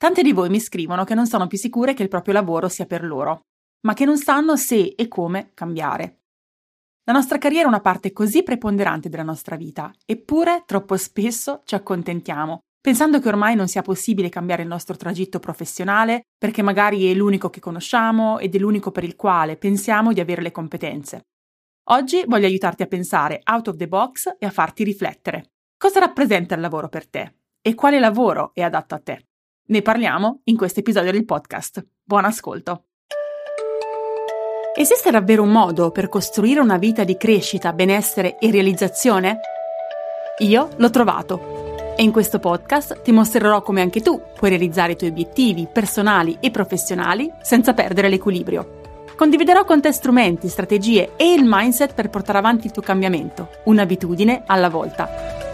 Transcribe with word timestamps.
Tante 0.00 0.22
di 0.22 0.32
voi 0.32 0.48
mi 0.48 0.60
scrivono 0.60 1.04
che 1.04 1.14
non 1.14 1.26
sono 1.26 1.46
più 1.46 1.58
sicure 1.58 1.92
che 1.92 2.02
il 2.02 2.08
proprio 2.08 2.32
lavoro 2.32 2.70
sia 2.70 2.86
per 2.86 3.04
loro, 3.04 3.42
ma 3.82 3.92
che 3.92 4.06
non 4.06 4.16
sanno 4.16 4.56
se 4.56 4.94
e 4.96 5.08
come 5.08 5.50
cambiare. 5.52 6.20
La 7.04 7.12
nostra 7.12 7.36
carriera 7.36 7.64
è 7.64 7.68
una 7.68 7.82
parte 7.82 8.10
così 8.10 8.42
preponderante 8.42 9.10
della 9.10 9.22
nostra 9.22 9.56
vita, 9.56 9.92
eppure 10.06 10.62
troppo 10.64 10.96
spesso 10.96 11.60
ci 11.66 11.74
accontentiamo, 11.74 12.60
pensando 12.80 13.20
che 13.20 13.28
ormai 13.28 13.54
non 13.54 13.68
sia 13.68 13.82
possibile 13.82 14.30
cambiare 14.30 14.62
il 14.62 14.68
nostro 14.68 14.96
tragitto 14.96 15.38
professionale 15.38 16.22
perché 16.38 16.62
magari 16.62 17.10
è 17.10 17.14
l'unico 17.14 17.50
che 17.50 17.60
conosciamo 17.60 18.38
ed 18.38 18.54
è 18.54 18.58
l'unico 18.58 18.92
per 18.92 19.04
il 19.04 19.16
quale 19.16 19.58
pensiamo 19.58 20.14
di 20.14 20.20
avere 20.20 20.40
le 20.40 20.50
competenze. 20.50 21.26
Oggi 21.90 22.24
voglio 22.26 22.46
aiutarti 22.46 22.82
a 22.82 22.86
pensare 22.86 23.42
out 23.44 23.68
of 23.68 23.76
the 23.76 23.86
box 23.86 24.34
e 24.38 24.46
a 24.46 24.50
farti 24.50 24.82
riflettere. 24.82 25.50
Cosa 25.76 26.00
rappresenta 26.00 26.54
il 26.54 26.62
lavoro 26.62 26.88
per 26.88 27.06
te? 27.06 27.34
E 27.60 27.74
quale 27.74 27.98
lavoro 27.98 28.52
è 28.54 28.62
adatto 28.62 28.94
a 28.94 28.98
te? 28.98 29.26
Ne 29.70 29.82
parliamo 29.82 30.40
in 30.46 30.56
questo 30.56 30.80
episodio 30.80 31.12
del 31.12 31.24
podcast. 31.24 31.86
Buon 32.02 32.24
ascolto! 32.24 32.86
Esiste 34.76 35.12
davvero 35.12 35.44
un 35.44 35.52
modo 35.52 35.92
per 35.92 36.08
costruire 36.08 36.58
una 36.58 36.76
vita 36.76 37.04
di 37.04 37.16
crescita, 37.16 37.72
benessere 37.72 38.36
e 38.40 38.50
realizzazione? 38.50 39.38
Io 40.38 40.70
l'ho 40.76 40.90
trovato 40.90 41.94
e 41.96 42.02
in 42.02 42.10
questo 42.10 42.40
podcast 42.40 43.02
ti 43.02 43.12
mostrerò 43.12 43.62
come 43.62 43.80
anche 43.80 44.00
tu 44.00 44.20
puoi 44.34 44.50
realizzare 44.50 44.92
i 44.92 44.96
tuoi 44.96 45.10
obiettivi 45.10 45.68
personali 45.72 46.36
e 46.40 46.50
professionali 46.50 47.30
senza 47.40 47.72
perdere 47.72 48.08
l'equilibrio. 48.08 49.04
Condividerò 49.14 49.64
con 49.64 49.80
te 49.80 49.92
strumenti, 49.92 50.48
strategie 50.48 51.12
e 51.14 51.32
il 51.32 51.44
mindset 51.44 51.94
per 51.94 52.10
portare 52.10 52.38
avanti 52.38 52.66
il 52.66 52.72
tuo 52.72 52.82
cambiamento, 52.82 53.50
un'abitudine 53.66 54.42
alla 54.46 54.68
volta. 54.68 55.49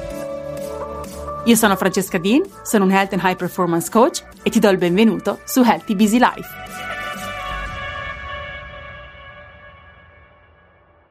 Io 1.46 1.54
sono 1.54 1.76
Francesca 1.76 2.18
Dean, 2.18 2.42
sono 2.64 2.82
un 2.82 2.90
Health 2.90 3.12
and 3.12 3.22
High 3.22 3.36
Performance 3.36 3.88
Coach 3.88 4.24
e 4.42 4.50
ti 4.50 4.58
do 4.58 4.68
il 4.68 4.78
benvenuto 4.78 5.38
su 5.44 5.62
Healthy 5.62 5.94
Busy 5.94 6.18
Life. 6.18 6.48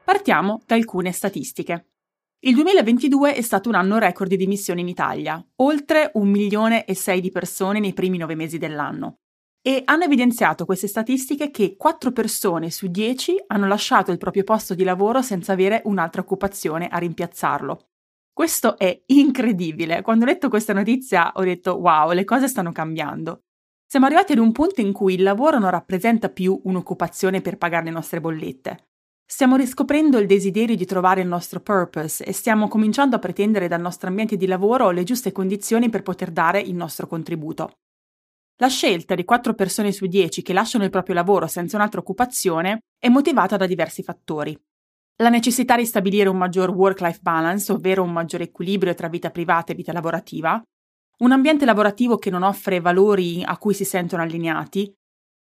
Partiamo 0.04 0.60
da 0.66 0.74
alcune 0.74 1.12
statistiche. 1.12 1.86
Il 2.40 2.54
2022 2.54 3.32
è 3.32 3.40
stato 3.40 3.70
un 3.70 3.76
anno 3.76 3.96
record 3.96 4.28
di 4.28 4.36
dimissioni 4.36 4.82
in 4.82 4.88
Italia, 4.88 5.42
oltre 5.62 6.10
un 6.16 6.28
milione 6.28 6.84
e 6.84 6.94
sei 6.94 7.22
di 7.22 7.30
persone 7.30 7.80
nei 7.80 7.94
primi 7.94 8.18
nove 8.18 8.34
mesi 8.34 8.58
dell'anno. 8.58 9.20
E 9.62 9.84
hanno 9.86 10.04
evidenziato 10.04 10.66
queste 10.66 10.86
statistiche 10.86 11.50
che 11.50 11.76
4 11.78 12.12
persone 12.12 12.70
su 12.70 12.88
10 12.88 13.44
hanno 13.46 13.66
lasciato 13.66 14.12
il 14.12 14.18
proprio 14.18 14.44
posto 14.44 14.74
di 14.74 14.84
lavoro 14.84 15.22
senza 15.22 15.54
avere 15.54 15.80
un'altra 15.86 16.20
occupazione 16.20 16.88
a 16.88 16.98
rimpiazzarlo. 16.98 17.86
Questo 18.36 18.76
è 18.76 19.02
incredibile. 19.06 20.02
Quando 20.02 20.26
ho 20.26 20.28
letto 20.28 20.50
questa 20.50 20.74
notizia 20.74 21.32
ho 21.36 21.42
detto 21.42 21.76
wow, 21.76 22.12
le 22.12 22.24
cose 22.24 22.48
stanno 22.48 22.70
cambiando. 22.70 23.44
Siamo 23.86 24.04
arrivati 24.04 24.32
ad 24.32 24.38
un 24.38 24.52
punto 24.52 24.82
in 24.82 24.92
cui 24.92 25.14
il 25.14 25.22
lavoro 25.22 25.58
non 25.58 25.70
rappresenta 25.70 26.28
più 26.28 26.60
un'occupazione 26.64 27.40
per 27.40 27.56
pagare 27.56 27.86
le 27.86 27.92
nostre 27.92 28.20
bollette. 28.20 28.88
Stiamo 29.24 29.56
riscoprendo 29.56 30.18
il 30.18 30.26
desiderio 30.26 30.76
di 30.76 30.84
trovare 30.84 31.22
il 31.22 31.28
nostro 31.28 31.60
purpose 31.60 32.26
e 32.26 32.32
stiamo 32.32 32.68
cominciando 32.68 33.16
a 33.16 33.20
pretendere 33.20 33.68
dal 33.68 33.80
nostro 33.80 34.08
ambiente 34.08 34.36
di 34.36 34.46
lavoro 34.46 34.90
le 34.90 35.02
giuste 35.02 35.32
condizioni 35.32 35.88
per 35.88 36.02
poter 36.02 36.30
dare 36.30 36.60
il 36.60 36.74
nostro 36.74 37.06
contributo. 37.06 37.78
La 38.56 38.68
scelta 38.68 39.14
di 39.14 39.24
4 39.24 39.54
persone 39.54 39.92
su 39.92 40.04
10 40.04 40.42
che 40.42 40.52
lasciano 40.52 40.84
il 40.84 40.90
proprio 40.90 41.14
lavoro 41.14 41.46
senza 41.46 41.76
un'altra 41.76 42.00
occupazione 42.00 42.80
è 42.98 43.08
motivata 43.08 43.56
da 43.56 43.64
diversi 43.64 44.02
fattori. 44.02 44.54
La 45.18 45.30
necessità 45.30 45.76
di 45.76 45.86
stabilire 45.86 46.28
un 46.28 46.36
maggior 46.36 46.68
work-life 46.68 47.20
balance, 47.22 47.72
ovvero 47.72 48.02
un 48.02 48.12
maggiore 48.12 48.44
equilibrio 48.44 48.94
tra 48.94 49.08
vita 49.08 49.30
privata 49.30 49.72
e 49.72 49.74
vita 49.74 49.90
lavorativa, 49.90 50.62
un 51.20 51.32
ambiente 51.32 51.64
lavorativo 51.64 52.18
che 52.18 52.28
non 52.28 52.42
offre 52.42 52.80
valori 52.80 53.42
a 53.42 53.56
cui 53.56 53.72
si 53.72 53.86
sentono 53.86 54.22
allineati, 54.22 54.92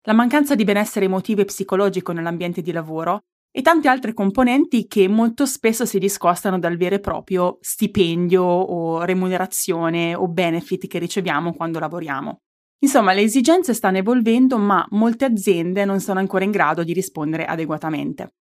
la 0.02 0.12
mancanza 0.12 0.54
di 0.54 0.62
benessere 0.62 1.06
emotivo 1.06 1.40
e 1.40 1.46
psicologico 1.46 2.12
nell'ambiente 2.12 2.62
di 2.62 2.70
lavoro 2.70 3.22
e 3.50 3.62
tante 3.62 3.88
altre 3.88 4.12
componenti 4.12 4.86
che 4.86 5.08
molto 5.08 5.44
spesso 5.44 5.84
si 5.84 5.98
discostano 5.98 6.60
dal 6.60 6.76
vero 6.76 6.94
e 6.94 7.00
proprio 7.00 7.58
stipendio 7.60 8.44
o 8.44 9.02
remunerazione 9.02 10.14
o 10.14 10.28
benefit 10.28 10.86
che 10.86 11.00
riceviamo 11.00 11.52
quando 11.52 11.80
lavoriamo. 11.80 12.42
Insomma, 12.78 13.12
le 13.12 13.22
esigenze 13.22 13.74
stanno 13.74 13.96
evolvendo, 13.96 14.56
ma 14.56 14.86
molte 14.90 15.24
aziende 15.24 15.84
non 15.84 15.98
sono 15.98 16.20
ancora 16.20 16.44
in 16.44 16.52
grado 16.52 16.84
di 16.84 16.92
rispondere 16.92 17.44
adeguatamente. 17.44 18.34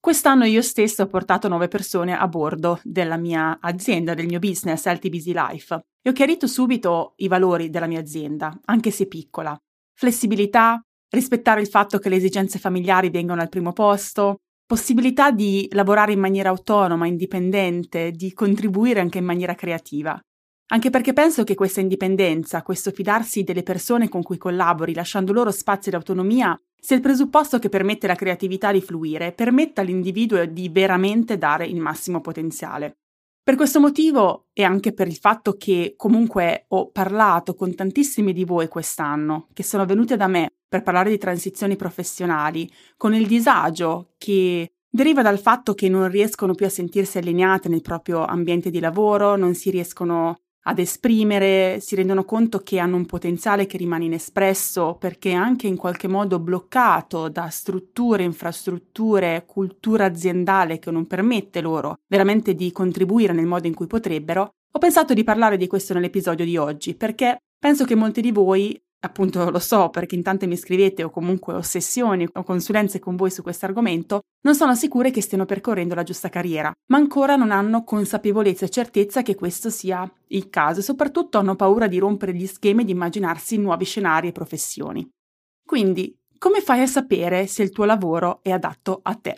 Quest'anno 0.00 0.44
io 0.44 0.62
stesso 0.62 1.02
ho 1.02 1.06
portato 1.06 1.48
nuove 1.48 1.66
persone 1.66 2.16
a 2.16 2.28
bordo 2.28 2.80
della 2.84 3.16
mia 3.16 3.58
azienda, 3.60 4.14
del 4.14 4.26
mio 4.26 4.38
business 4.38 4.88
Busy 5.00 5.32
Life 5.32 5.74
e 6.00 6.10
ho 6.10 6.12
chiarito 6.12 6.46
subito 6.46 7.14
i 7.16 7.26
valori 7.26 7.68
della 7.68 7.88
mia 7.88 7.98
azienda, 7.98 8.56
anche 8.66 8.92
se 8.92 9.06
piccola. 9.06 9.58
Flessibilità, 9.94 10.80
rispettare 11.10 11.60
il 11.60 11.66
fatto 11.66 11.98
che 11.98 12.08
le 12.08 12.16
esigenze 12.16 12.60
familiari 12.60 13.10
vengano 13.10 13.40
al 13.40 13.48
primo 13.48 13.72
posto, 13.72 14.36
possibilità 14.64 15.32
di 15.32 15.68
lavorare 15.72 16.12
in 16.12 16.20
maniera 16.20 16.50
autonoma, 16.50 17.06
indipendente, 17.06 18.12
di 18.12 18.32
contribuire 18.32 19.00
anche 19.00 19.18
in 19.18 19.24
maniera 19.24 19.56
creativa. 19.56 20.18
Anche 20.70 20.90
perché 20.90 21.14
penso 21.14 21.42
che 21.44 21.54
questa 21.54 21.80
indipendenza, 21.80 22.62
questo 22.62 22.90
fidarsi 22.90 23.42
delle 23.42 23.62
persone 23.62 24.08
con 24.08 24.22
cui 24.22 24.36
collabori, 24.36 24.94
lasciando 24.94 25.32
loro 25.32 25.50
spazio 25.50 25.90
ed 25.90 25.96
autonomia, 25.96 26.56
sia 26.80 26.96
il 26.96 27.02
presupposto 27.02 27.58
che 27.58 27.68
permette 27.68 28.06
alla 28.06 28.14
creatività 28.14 28.72
di 28.72 28.80
fluire, 28.80 29.32
permetta 29.32 29.80
all'individuo 29.80 30.44
di 30.46 30.68
veramente 30.68 31.38
dare 31.38 31.66
il 31.66 31.80
massimo 31.80 32.20
potenziale. 32.20 32.98
Per 33.42 33.56
questo 33.56 33.80
motivo 33.80 34.48
e 34.52 34.62
anche 34.62 34.92
per 34.92 35.08
il 35.08 35.16
fatto 35.16 35.56
che 35.56 35.94
comunque 35.96 36.66
ho 36.68 36.90
parlato 36.90 37.54
con 37.54 37.74
tantissimi 37.74 38.34
di 38.34 38.44
voi 38.44 38.68
quest'anno, 38.68 39.48
che 39.54 39.62
sono 39.62 39.86
venute 39.86 40.16
da 40.16 40.26
me 40.26 40.50
per 40.68 40.82
parlare 40.82 41.08
di 41.08 41.16
transizioni 41.16 41.74
professionali, 41.74 42.70
con 42.98 43.14
il 43.14 43.26
disagio 43.26 44.12
che 44.18 44.72
deriva 44.90 45.22
dal 45.22 45.38
fatto 45.38 45.72
che 45.72 45.88
non 45.88 46.08
riescono 46.08 46.54
più 46.54 46.66
a 46.66 46.70
sentirsi 46.70 47.16
allineate 47.16 47.70
nel 47.70 47.80
proprio 47.80 48.24
ambiente 48.24 48.68
di 48.68 48.80
lavoro, 48.80 49.36
non 49.36 49.54
si 49.54 49.70
riescono 49.70 50.40
ad 50.62 50.78
esprimere, 50.78 51.78
si 51.80 51.94
rendono 51.94 52.24
conto 52.24 52.58
che 52.58 52.78
hanno 52.78 52.96
un 52.96 53.06
potenziale 53.06 53.66
che 53.66 53.78
rimane 53.78 54.04
inespresso 54.04 54.96
perché 54.98 55.32
anche 55.32 55.66
in 55.66 55.76
qualche 55.76 56.08
modo 56.08 56.38
bloccato 56.38 57.28
da 57.28 57.48
strutture, 57.48 58.22
infrastrutture, 58.22 59.44
cultura 59.46 60.06
aziendale 60.06 60.78
che 60.78 60.90
non 60.90 61.06
permette 61.06 61.60
loro 61.60 62.00
veramente 62.06 62.54
di 62.54 62.70
contribuire 62.72 63.32
nel 63.32 63.46
modo 63.46 63.66
in 63.66 63.74
cui 63.74 63.86
potrebbero, 63.86 64.50
ho 64.70 64.78
pensato 64.78 65.14
di 65.14 65.24
parlare 65.24 65.56
di 65.56 65.66
questo 65.66 65.94
nell'episodio 65.94 66.44
di 66.44 66.56
oggi 66.56 66.94
perché 66.94 67.38
penso 67.58 67.84
che 67.84 67.94
molti 67.94 68.20
di 68.20 68.30
voi 68.30 68.78
appunto 69.00 69.50
lo 69.50 69.58
so 69.58 69.90
perché 69.90 70.14
in 70.14 70.22
tante 70.22 70.46
mi 70.46 70.56
scrivete 70.56 71.02
o 71.02 71.10
comunque 71.10 71.54
ho 71.54 71.62
sessioni 71.62 72.26
o 72.30 72.42
consulenze 72.42 72.98
con 72.98 73.16
voi 73.16 73.30
su 73.30 73.42
questo 73.42 73.66
argomento, 73.66 74.22
non 74.42 74.54
sono 74.54 74.74
sicure 74.74 75.10
che 75.10 75.20
stiano 75.20 75.44
percorrendo 75.44 75.94
la 75.94 76.02
giusta 76.02 76.28
carriera, 76.28 76.72
ma 76.86 76.96
ancora 76.96 77.36
non 77.36 77.50
hanno 77.50 77.84
consapevolezza 77.84 78.64
e 78.64 78.70
certezza 78.70 79.22
che 79.22 79.34
questo 79.34 79.70
sia 79.70 80.10
il 80.28 80.50
caso 80.50 80.80
e 80.80 80.82
soprattutto 80.82 81.38
hanno 81.38 81.56
paura 81.56 81.86
di 81.86 81.98
rompere 81.98 82.34
gli 82.34 82.46
schemi 82.46 82.82
e 82.82 82.84
di 82.86 82.92
immaginarsi 82.92 83.56
nuovi 83.56 83.84
scenari 83.84 84.28
e 84.28 84.32
professioni. 84.32 85.08
Quindi, 85.64 86.16
come 86.38 86.60
fai 86.60 86.82
a 86.82 86.86
sapere 86.86 87.46
se 87.46 87.62
il 87.62 87.70
tuo 87.70 87.84
lavoro 87.84 88.40
è 88.42 88.50
adatto 88.50 89.00
a 89.02 89.14
te? 89.14 89.36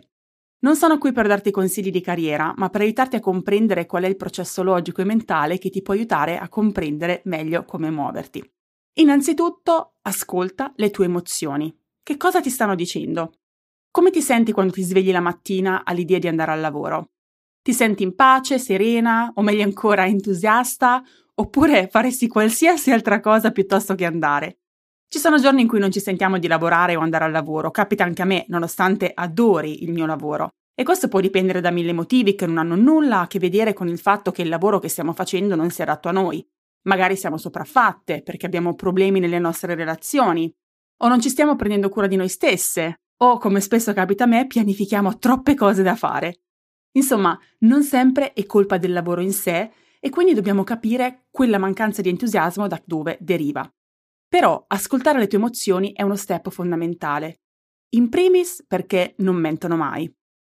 Non 0.63 0.77
sono 0.77 0.99
qui 0.99 1.13
per 1.13 1.27
darti 1.27 1.51
consigli 1.51 1.91
di 1.91 2.03
carriera, 2.03 2.53
ma 2.57 2.69
per 2.69 2.83
aiutarti 2.83 3.17
a 3.17 3.21
comprendere 3.21 3.87
qual 3.87 4.03
è 4.03 4.07
il 4.07 4.17
processo 4.17 4.63
logico 4.63 5.01
e 5.01 5.05
mentale 5.05 5.57
che 5.57 5.71
ti 5.71 5.81
può 5.81 5.95
aiutare 5.95 6.39
a 6.39 6.51
comprendere 6.51 7.23
meglio 7.25 7.65
come 7.65 7.91
muoverti. 7.91 8.47
Innanzitutto, 9.01 9.95
ascolta 10.03 10.75
le 10.77 10.91
tue 10.91 11.07
emozioni. 11.07 11.75
Che 12.03 12.19
cosa 12.19 12.43
ti 12.43 12.51
stanno 12.51 12.75
dicendo? 12.75 13.33
Come 13.91 14.11
ti 14.11 14.21
senti 14.21 14.53
quando 14.53 14.75
ti 14.75 14.83
svegli 14.83 15.11
la 15.11 15.21
mattina 15.21 15.85
all'idea 15.87 16.19
di 16.19 16.29
andare 16.29 16.53
al 16.53 16.61
lavoro? 16.61 17.13
Ti 17.63 17.73
senti 17.73 18.03
in 18.03 18.15
pace, 18.15 18.59
serena 18.59 19.33
o 19.35 19.41
meglio 19.41 19.63
ancora 19.63 20.05
entusiasta? 20.05 21.03
Oppure 21.37 21.89
faresti 21.91 22.29
qualsiasi 22.29 22.91
altra 22.91 23.21
cosa 23.21 23.53
piuttosto 23.53 23.95
che 23.95 24.05
andare? 24.05 24.59
Ci 25.09 25.19
sono 25.19 25.39
giorni 25.39 25.63
in 25.63 25.69
cui 25.69 25.79
non 25.79 25.91
ci 25.91 26.01
sentiamo 26.01 26.39
di 26.39 26.47
lavorare 26.47 26.95
o 26.95 27.01
andare 27.01 27.25
al 27.25 27.33
lavoro, 27.33 27.71
capita 27.71 28.05
anche 28.05 28.21
a 28.21 28.27
me, 28.27 28.45
nonostante 28.49 29.11
adori 29.15 29.83
il 29.83 29.93
mio 29.93 30.05
lavoro. 30.05 30.51
E 30.75 30.85
questo 30.85 31.09
può 31.09 31.21
dipendere 31.21 31.63
da 31.63 31.71
mille 31.71 31.95
motivi 31.95 32.35
che 32.35 32.45
non 32.45 32.59
hanno 32.59 32.77
nulla 32.77 33.21
a 33.21 33.27
che 33.29 33.39
vedere 33.39 33.73
con 33.73 33.89
il 33.89 33.99
fatto 33.99 34.31
che 34.31 34.43
il 34.43 34.51
lavoro 34.51 34.79
che 34.79 34.89
stiamo 34.89 35.15
facendo 35.15 35.55
non 35.55 35.71
sia 35.71 35.85
adatto 35.85 36.09
a 36.09 36.13
noi. 36.13 36.47
Magari 36.83 37.17
siamo 37.17 37.37
sopraffatte 37.37 38.23
perché 38.23 38.47
abbiamo 38.47 38.75
problemi 38.75 39.21
nelle 39.21 39.39
nostre 39.39 39.75
relazioni, 39.75 40.53
o 41.03 41.09
non 41.09 41.21
ci 41.21 41.29
stiamo 41.29 41.57
prendendo 41.57 41.89
cura 41.89 42.07
di 42.07 42.17
noi 42.17 42.29
stesse, 42.29 43.01
o 43.23 43.39
come 43.39 43.61
spesso 43.61 43.93
capita 43.93 44.25
a 44.25 44.27
me, 44.27 44.47
pianifichiamo 44.47 45.19
troppe 45.19 45.55
cose 45.55 45.83
da 45.83 45.95
fare. 45.95 46.41
Insomma, 46.93 47.39
non 47.61 47.83
sempre 47.83 48.33
è 48.33 48.45
colpa 48.47 48.79
del 48.79 48.93
lavoro 48.93 49.21
in 49.21 49.33
sé 49.33 49.71
e 50.01 50.11
quindi 50.11 50.33
dobbiamo 50.33 50.65
capire 50.65 51.27
quella 51.31 51.59
mancanza 51.59 52.01
di 52.01 52.09
entusiasmo 52.09 52.67
da 52.67 52.81
dove 52.85 53.19
deriva. 53.21 53.71
Però 54.27 54.65
ascoltare 54.67 55.19
le 55.19 55.27
tue 55.27 55.39
emozioni 55.39 55.93
è 55.93 56.03
uno 56.03 56.17
step 56.17 56.51
fondamentale. 56.51 57.41
In 57.91 58.09
primis 58.09 58.65
perché 58.67 59.15
non 59.19 59.37
mentono 59.37 59.77
mai. 59.77 60.11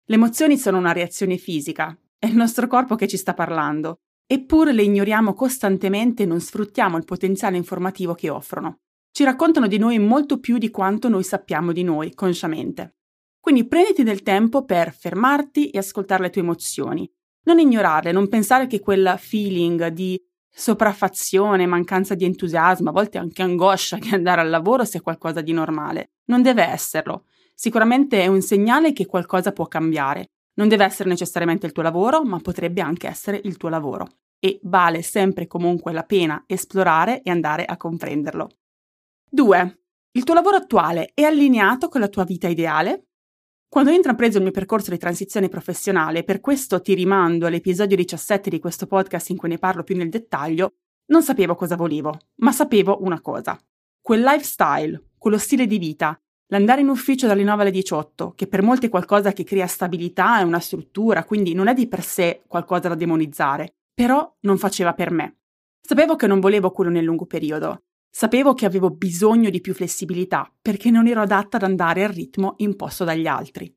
Le 0.09 0.15
emozioni 0.15 0.57
sono 0.57 0.77
una 0.77 0.91
reazione 0.91 1.37
fisica, 1.37 1.97
è 2.17 2.25
il 2.25 2.35
nostro 2.35 2.67
corpo 2.67 2.95
che 2.95 3.07
ci 3.07 3.17
sta 3.17 3.33
parlando 3.33 3.99
Eppure 4.29 4.73
le 4.73 4.83
ignoriamo 4.83 5.33
costantemente 5.33 6.23
e 6.23 6.25
non 6.25 6.41
sfruttiamo 6.41 6.97
il 6.97 7.05
potenziale 7.05 7.55
informativo 7.55 8.13
che 8.13 8.29
offrono. 8.29 8.79
ci 9.17 9.23
raccontano 9.23 9.65
di 9.65 9.79
noi 9.79 9.97
molto 9.97 10.39
più 10.39 10.59
di 10.59 10.69
quanto 10.69 11.09
noi 11.09 11.23
sappiamo 11.23 11.71
di 11.71 11.81
noi 11.81 12.13
consciamente. 12.13 12.97
Quindi 13.39 13.65
prenditi 13.65 14.03
del 14.03 14.21
tempo 14.21 14.63
per 14.63 14.93
fermarti 14.93 15.69
e 15.69 15.79
ascoltare 15.79 16.23
le 16.23 16.29
tue 16.29 16.41
emozioni. 16.41 17.09
Non 17.45 17.57
ignorarle, 17.57 18.11
non 18.11 18.27
pensare 18.27 18.67
che 18.67 18.79
quel 18.79 19.15
feeling 19.17 19.87
di 19.87 20.21
sopraffazione, 20.49 21.65
mancanza 21.65 22.13
di 22.13 22.25
entusiasmo, 22.25 22.89
a 22.89 22.93
volte 22.93 23.17
anche 23.17 23.41
angoscia 23.41 23.97
che 23.97 24.13
andare 24.13 24.41
al 24.41 24.49
lavoro 24.49 24.83
sia 24.83 25.01
qualcosa 25.01 25.41
di 25.41 25.53
normale. 25.53 26.11
Non 26.25 26.41
deve 26.41 26.63
esserlo. 26.63 27.25
Sicuramente 27.55 28.21
è 28.21 28.27
un 28.27 28.41
segnale 28.41 28.91
che 28.93 29.05
qualcosa 29.05 29.51
può 29.51 29.65
cambiare. 29.67 30.31
Non 30.57 30.67
deve 30.67 30.85
essere 30.85 31.09
necessariamente 31.09 31.65
il 31.65 31.71
tuo 31.71 31.83
lavoro, 31.83 32.23
ma 32.23 32.39
potrebbe 32.39 32.81
anche 32.81 33.07
essere 33.07 33.39
il 33.43 33.57
tuo 33.57 33.69
lavoro. 33.69 34.07
E 34.39 34.59
vale 34.63 35.01
sempre 35.01 35.43
e 35.43 35.47
comunque 35.47 35.91
la 35.91 36.03
pena 36.03 36.43
esplorare 36.47 37.21
e 37.21 37.29
andare 37.29 37.65
a 37.65 37.77
comprenderlo. 37.77 38.49
2. 39.29 39.79
Il 40.11 40.23
tuo 40.23 40.33
lavoro 40.33 40.55
attuale 40.55 41.11
è 41.13 41.23
allineato 41.23 41.89
con 41.89 42.01
la 42.01 42.07
tua 42.07 42.23
vita 42.23 42.47
ideale? 42.47 43.07
Quando 43.69 43.91
ho 43.91 43.93
intrapreso 43.93 44.37
il 44.37 44.43
mio 44.43 44.51
percorso 44.51 44.89
di 44.89 44.97
transizione 44.97 45.49
professionale, 45.49 46.23
per 46.23 46.39
questo 46.39 46.81
ti 46.81 46.93
rimando 46.93 47.45
all'episodio 47.45 47.97
17 47.97 48.49
di 48.49 48.59
questo 48.59 48.87
podcast 48.87 49.29
in 49.29 49.37
cui 49.37 49.49
ne 49.49 49.57
parlo 49.57 49.83
più 49.83 49.95
nel 49.95 50.09
dettaglio, 50.09 50.75
non 51.07 51.21
sapevo 51.21 51.53
cosa 51.53 51.75
volevo, 51.75 52.17
ma 52.37 52.51
sapevo 52.51 53.03
una 53.03 53.21
cosa. 53.21 53.59
Quel 54.01 54.21
lifestyle, 54.21 55.09
quello 55.17 55.37
stile 55.37 55.67
di 55.67 55.77
vita, 55.77 56.19
L'andare 56.49 56.79
in 56.79 56.87
ufficio 56.87 57.27
dalle 57.27 57.43
9 57.43 57.63
alle 57.63 57.71
18, 57.71 58.31
che 58.31 58.47
per 58.47 58.61
molti 58.61 58.85
è 58.85 58.89
qualcosa 58.89 59.33
che 59.33 59.43
crea 59.43 59.67
stabilità 59.67 60.39
e 60.39 60.43
una 60.43 60.61
struttura, 60.61 61.25
quindi 61.25 61.53
non 61.53 61.67
è 61.67 61.73
di 61.73 61.87
per 61.87 62.01
sé 62.01 62.43
qualcosa 62.47 62.87
da 62.87 62.95
demonizzare, 62.95 63.73
però 63.93 64.33
non 64.41 64.57
faceva 64.57 64.93
per 64.93 65.11
me. 65.11 65.39
Sapevo 65.81 66.15
che 66.15 66.25
non 66.25 66.39
volevo 66.39 66.71
quello 66.71 66.89
nel 66.89 67.03
lungo 67.03 67.25
periodo. 67.25 67.83
Sapevo 68.09 68.53
che 68.53 68.65
avevo 68.65 68.91
bisogno 68.91 69.49
di 69.49 69.59
più 69.59 69.73
flessibilità, 69.73 70.49
perché 70.61 70.89
non 70.89 71.07
ero 71.07 71.21
adatta 71.21 71.57
ad 71.57 71.63
andare 71.63 72.05
al 72.05 72.13
ritmo 72.13 72.53
imposto 72.57 73.03
dagli 73.03 73.27
altri. 73.27 73.73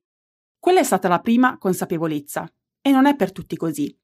Quella 0.57 0.79
è 0.79 0.85
stata 0.85 1.09
la 1.09 1.19
prima 1.19 1.59
consapevolezza. 1.59 2.49
E 2.81 2.91
non 2.93 3.07
è 3.07 3.17
per 3.17 3.33
tutti 3.33 3.57
così. 3.57 3.95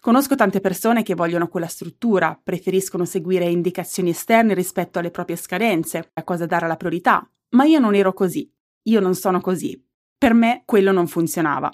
Conosco 0.00 0.34
tante 0.34 0.60
persone 0.60 1.02
che 1.02 1.14
vogliono 1.14 1.48
quella 1.48 1.68
struttura, 1.68 2.38
preferiscono 2.42 3.04
seguire 3.04 3.46
indicazioni 3.46 4.10
esterne 4.10 4.52
rispetto 4.52 4.98
alle 4.98 5.10
proprie 5.10 5.36
scadenze, 5.36 6.10
a 6.12 6.22
cosa 6.22 6.44
dare 6.44 6.66
la 6.66 6.76
priorità, 6.76 7.28
ma 7.50 7.64
io 7.64 7.78
non 7.78 7.94
ero 7.94 8.12
così, 8.12 8.50
io 8.82 9.00
non 9.00 9.14
sono 9.14 9.40
così. 9.40 9.82
Per 10.18 10.34
me 10.34 10.62
quello 10.64 10.92
non 10.92 11.06
funzionava. 11.06 11.70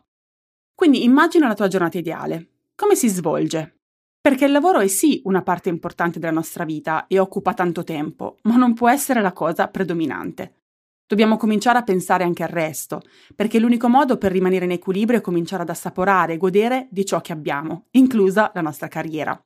Quindi 0.75 1.05
immagina 1.05 1.47
la 1.47 1.55
tua 1.55 1.69
giornata 1.69 1.99
ideale. 1.99 2.49
Come 2.75 2.97
si 2.97 3.09
svolge? 3.09 3.79
Perché 4.21 4.45
il 4.45 4.53
lavoro 4.53 4.81
è 4.81 4.87
sì 4.87 5.21
una 5.25 5.43
parte 5.43 5.69
importante 5.69 6.19
della 6.19 6.33
nostra 6.33 6.65
vita 6.65 7.07
e 7.07 7.19
occupa 7.19 7.55
tanto 7.55 7.85
tempo, 7.85 8.39
ma 8.43 8.57
non 8.57 8.75
può 8.75 8.89
essere 8.89 9.21
la 9.21 9.33
cosa 9.33 9.69
predominante. 9.69 10.63
Dobbiamo 11.07 11.37
cominciare 11.37 11.79
a 11.79 11.83
pensare 11.83 12.25
anche 12.25 12.43
al 12.43 12.49
resto, 12.49 13.03
perché 13.35 13.59
l'unico 13.59 13.89
modo 13.89 14.17
per 14.17 14.33
rimanere 14.33 14.65
in 14.65 14.71
equilibrio 14.71 15.19
è 15.19 15.23
cominciare 15.23 15.63
ad 15.63 15.69
assaporare 15.69 16.35
e 16.35 16.37
godere 16.39 16.89
di 16.91 17.05
ciò 17.05 17.21
che 17.21 17.33
abbiamo, 17.33 17.87
inclusa 17.91 18.51
la 18.55 18.61
nostra 18.61 18.89
carriera. 18.89 19.39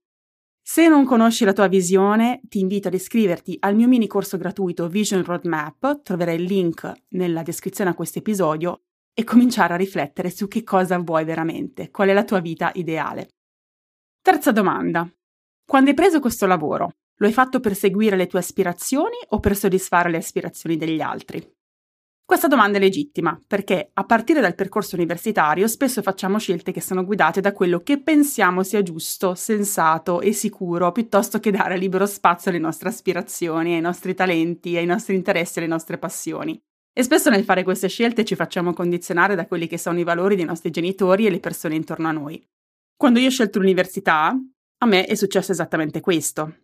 Se 0.69 0.89
non 0.89 1.05
conosci 1.05 1.45
la 1.45 1.53
tua 1.53 1.69
visione, 1.69 2.41
ti 2.43 2.59
invito 2.59 2.89
ad 2.89 2.95
iscriverti 2.95 3.57
al 3.61 3.77
mio 3.77 3.87
mini 3.87 4.09
corso 4.09 4.37
gratuito 4.37 4.89
Vision 4.89 5.23
Roadmap, 5.23 6.03
troverai 6.03 6.35
il 6.35 6.43
link 6.43 6.93
nella 7.11 7.45
descrizione 7.45 7.91
a 7.91 7.95
questo 7.95 8.19
episodio, 8.19 8.81
e 9.15 9.23
cominciare 9.23 9.75
a 9.75 9.77
riflettere 9.77 10.29
su 10.29 10.49
che 10.49 10.65
cosa 10.65 10.99
vuoi 10.99 11.25
veramente, 11.25 11.93
qual 11.93 12.09
è 12.09 12.13
la 12.13 12.25
tua 12.25 12.41
vita 12.41 12.73
ideale. 12.75 13.29
Terza 14.21 14.51
domanda. 14.51 15.09
Quando 15.65 15.91
hai 15.91 15.95
preso 15.95 16.19
questo 16.19 16.47
lavoro, 16.47 16.95
lo 17.15 17.27
hai 17.29 17.33
fatto 17.33 17.61
per 17.61 17.77
seguire 17.77 18.17
le 18.17 18.27
tue 18.27 18.41
aspirazioni 18.41 19.19
o 19.29 19.39
per 19.39 19.57
soddisfare 19.57 20.11
le 20.11 20.17
aspirazioni 20.17 20.77
degli 20.77 21.01
altri? 21.01 21.56
Questa 22.27 22.49
domanda 22.49 22.79
è 22.79 22.81
legittima 22.81 23.41
perché 23.47 23.91
a 23.93 24.05
partire 24.05 24.41
dal 24.41 24.57
percorso 24.57 24.97
universitario 24.97 25.69
spesso 25.69 26.03
facciamo 26.03 26.41
scelte 26.41 26.73
che 26.73 26.81
sono 26.81 27.05
guidate 27.05 27.41
da 27.41 27.53
quello 27.53 27.79
che 27.79 28.03
pensiamo 28.03 28.65
sia 28.65 28.83
giusto, 28.83 29.37
sensato 29.37 30.21
e 30.21 30.33
sicuro, 30.33 30.91
piuttosto 30.91 31.39
che 31.39 31.53
dare 31.53 31.79
libero 31.79 32.05
spazio 32.05 32.51
alle 32.51 32.59
nostre 32.59 32.89
aspirazioni, 32.89 33.75
ai 33.75 33.81
nostri 33.81 34.13
talenti, 34.15 34.77
ai 34.77 34.87
nostri 34.87 35.15
interessi 35.15 35.59
e 35.59 35.63
alle 35.63 35.71
nostre 35.71 35.99
passioni. 35.99 36.61
E 36.93 37.03
spesso 37.05 37.31
nel 37.31 37.45
fare 37.45 37.63
queste 37.63 37.87
scelte 37.87 38.25
ci 38.25 38.35
facciamo 38.35 38.73
condizionare 38.73 39.37
da 39.37 39.47
quelli 39.47 39.69
che 39.69 39.79
sono 39.79 40.01
i 40.01 40.05
valori 40.05 40.35
dei 40.35 40.47
nostri 40.47 40.71
genitori 40.71 41.27
e 41.27 41.31
le 41.31 41.39
persone 41.39 41.77
intorno 41.77 42.09
a 42.09 42.13
noi. 42.13 42.45
Quando 42.97 43.21
io 43.21 43.29
ho 43.29 43.31
scelto 43.31 43.61
l'università, 43.61 44.37
a 44.79 44.87
me 44.87 45.05
è 45.05 45.15
successo 45.15 45.53
esattamente 45.53 46.01
questo. 46.01 46.57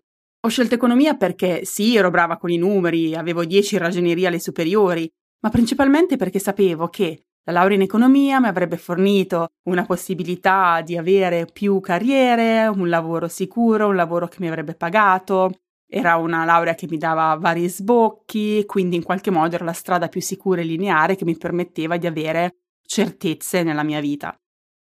Ho 0.45 0.49
scelto 0.49 0.75
economia 0.75 1.15
perché 1.15 1.65
sì, 1.65 1.95
ero 1.95 2.11
brava 2.11 2.37
con 2.37 2.51
i 2.51 2.57
numeri, 2.57 3.15
avevo 3.15 3.45
10 3.45 3.77
in 3.77 4.27
alle 4.27 4.41
superiori, 4.41 5.09
ma 5.43 5.51
principalmente 5.51 6.17
perché 6.17 6.39
sapevo 6.39 6.89
che 6.89 7.25
la 7.45 7.53
laurea 7.53 7.77
in 7.77 7.83
economia 7.83 8.41
mi 8.41 8.47
avrebbe 8.47 8.77
fornito 8.77 9.49
una 9.65 9.85
possibilità 9.85 10.81
di 10.81 10.97
avere 10.97 11.47
più 11.47 11.81
carriere, 11.81 12.69
un 12.69 12.89
lavoro 12.89 13.27
sicuro, 13.27 13.89
un 13.89 13.97
lavoro 13.97 14.29
che 14.29 14.37
mi 14.39 14.47
avrebbe 14.47 14.75
pagato. 14.75 15.51
Era 15.89 16.17
una 16.17 16.45
laurea 16.45 16.77
che 16.77 16.87
mi 16.89 16.99
dava 16.99 17.35
vari 17.35 17.69
sbocchi, 17.69 18.65
quindi 18.65 18.95
in 18.95 19.03
qualche 19.03 19.33
modo 19.33 19.57
era 19.57 19.65
la 19.65 19.73
strada 19.73 20.09
più 20.09 20.21
sicura 20.21 20.61
e 20.61 20.65
lineare 20.65 21.17
che 21.17 21.25
mi 21.25 21.37
permetteva 21.37 21.97
di 21.97 22.07
avere 22.07 22.59
certezze 22.87 23.65
nella 23.65 23.83
mia 23.83 24.01
vita. 24.01 24.35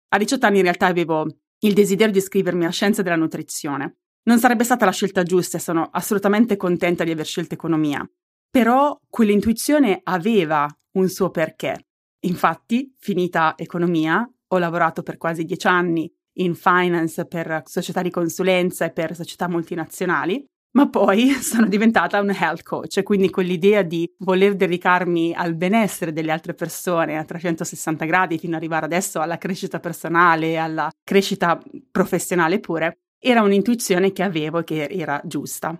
A 0.08 0.18
18 0.18 0.46
anni 0.46 0.56
in 0.56 0.62
realtà 0.62 0.86
avevo 0.86 1.26
il 1.60 1.74
desiderio 1.74 2.12
di 2.12 2.18
iscrivermi 2.18 2.62
alla 2.62 2.72
scienza 2.72 3.02
della 3.02 3.16
nutrizione. 3.16 3.98
Non 4.22 4.38
sarebbe 4.38 4.64
stata 4.64 4.86
la 4.86 4.92
scelta 4.92 5.22
giusta 5.22 5.58
e 5.58 5.60
sono 5.60 5.90
assolutamente 5.92 6.56
contenta 6.56 7.04
di 7.04 7.10
aver 7.10 7.26
scelto 7.26 7.52
economia. 7.52 8.08
Però 8.50 8.98
quell'intuizione 9.08 10.00
aveva 10.04 10.66
un 10.92 11.08
suo 11.08 11.30
perché. 11.30 11.86
Infatti, 12.20 12.94
finita 12.98 13.54
economia, 13.56 14.28
ho 14.48 14.58
lavorato 14.58 15.02
per 15.02 15.16
quasi 15.16 15.44
dieci 15.44 15.66
anni 15.66 16.10
in 16.38 16.54
finance 16.54 17.26
per 17.26 17.62
società 17.64 18.02
di 18.02 18.10
consulenza 18.10 18.84
e 18.84 18.92
per 18.92 19.14
società 19.14 19.48
multinazionali, 19.48 20.44
ma 20.72 20.88
poi 20.88 21.30
sono 21.40 21.66
diventata 21.66 22.20
un 22.20 22.30
health 22.30 22.62
coach, 22.62 23.02
quindi 23.02 23.30
quell'idea 23.30 23.82
di 23.82 24.10
voler 24.18 24.54
dedicarmi 24.54 25.34
al 25.34 25.54
benessere 25.54 26.12
delle 26.12 26.32
altre 26.32 26.54
persone 26.54 27.16
a 27.16 27.24
360 27.24 28.04
gradi 28.04 28.38
fino 28.38 28.54
ad 28.54 28.62
arrivare 28.62 28.84
adesso 28.84 29.20
alla 29.20 29.38
crescita 29.38 29.80
personale, 29.80 30.58
alla 30.58 30.90
crescita 31.02 31.60
professionale 31.90 32.60
pure, 32.60 32.98
era 33.18 33.42
un'intuizione 33.42 34.12
che 34.12 34.22
avevo 34.22 34.58
e 34.58 34.64
che 34.64 34.84
era 34.90 35.20
giusta. 35.24 35.78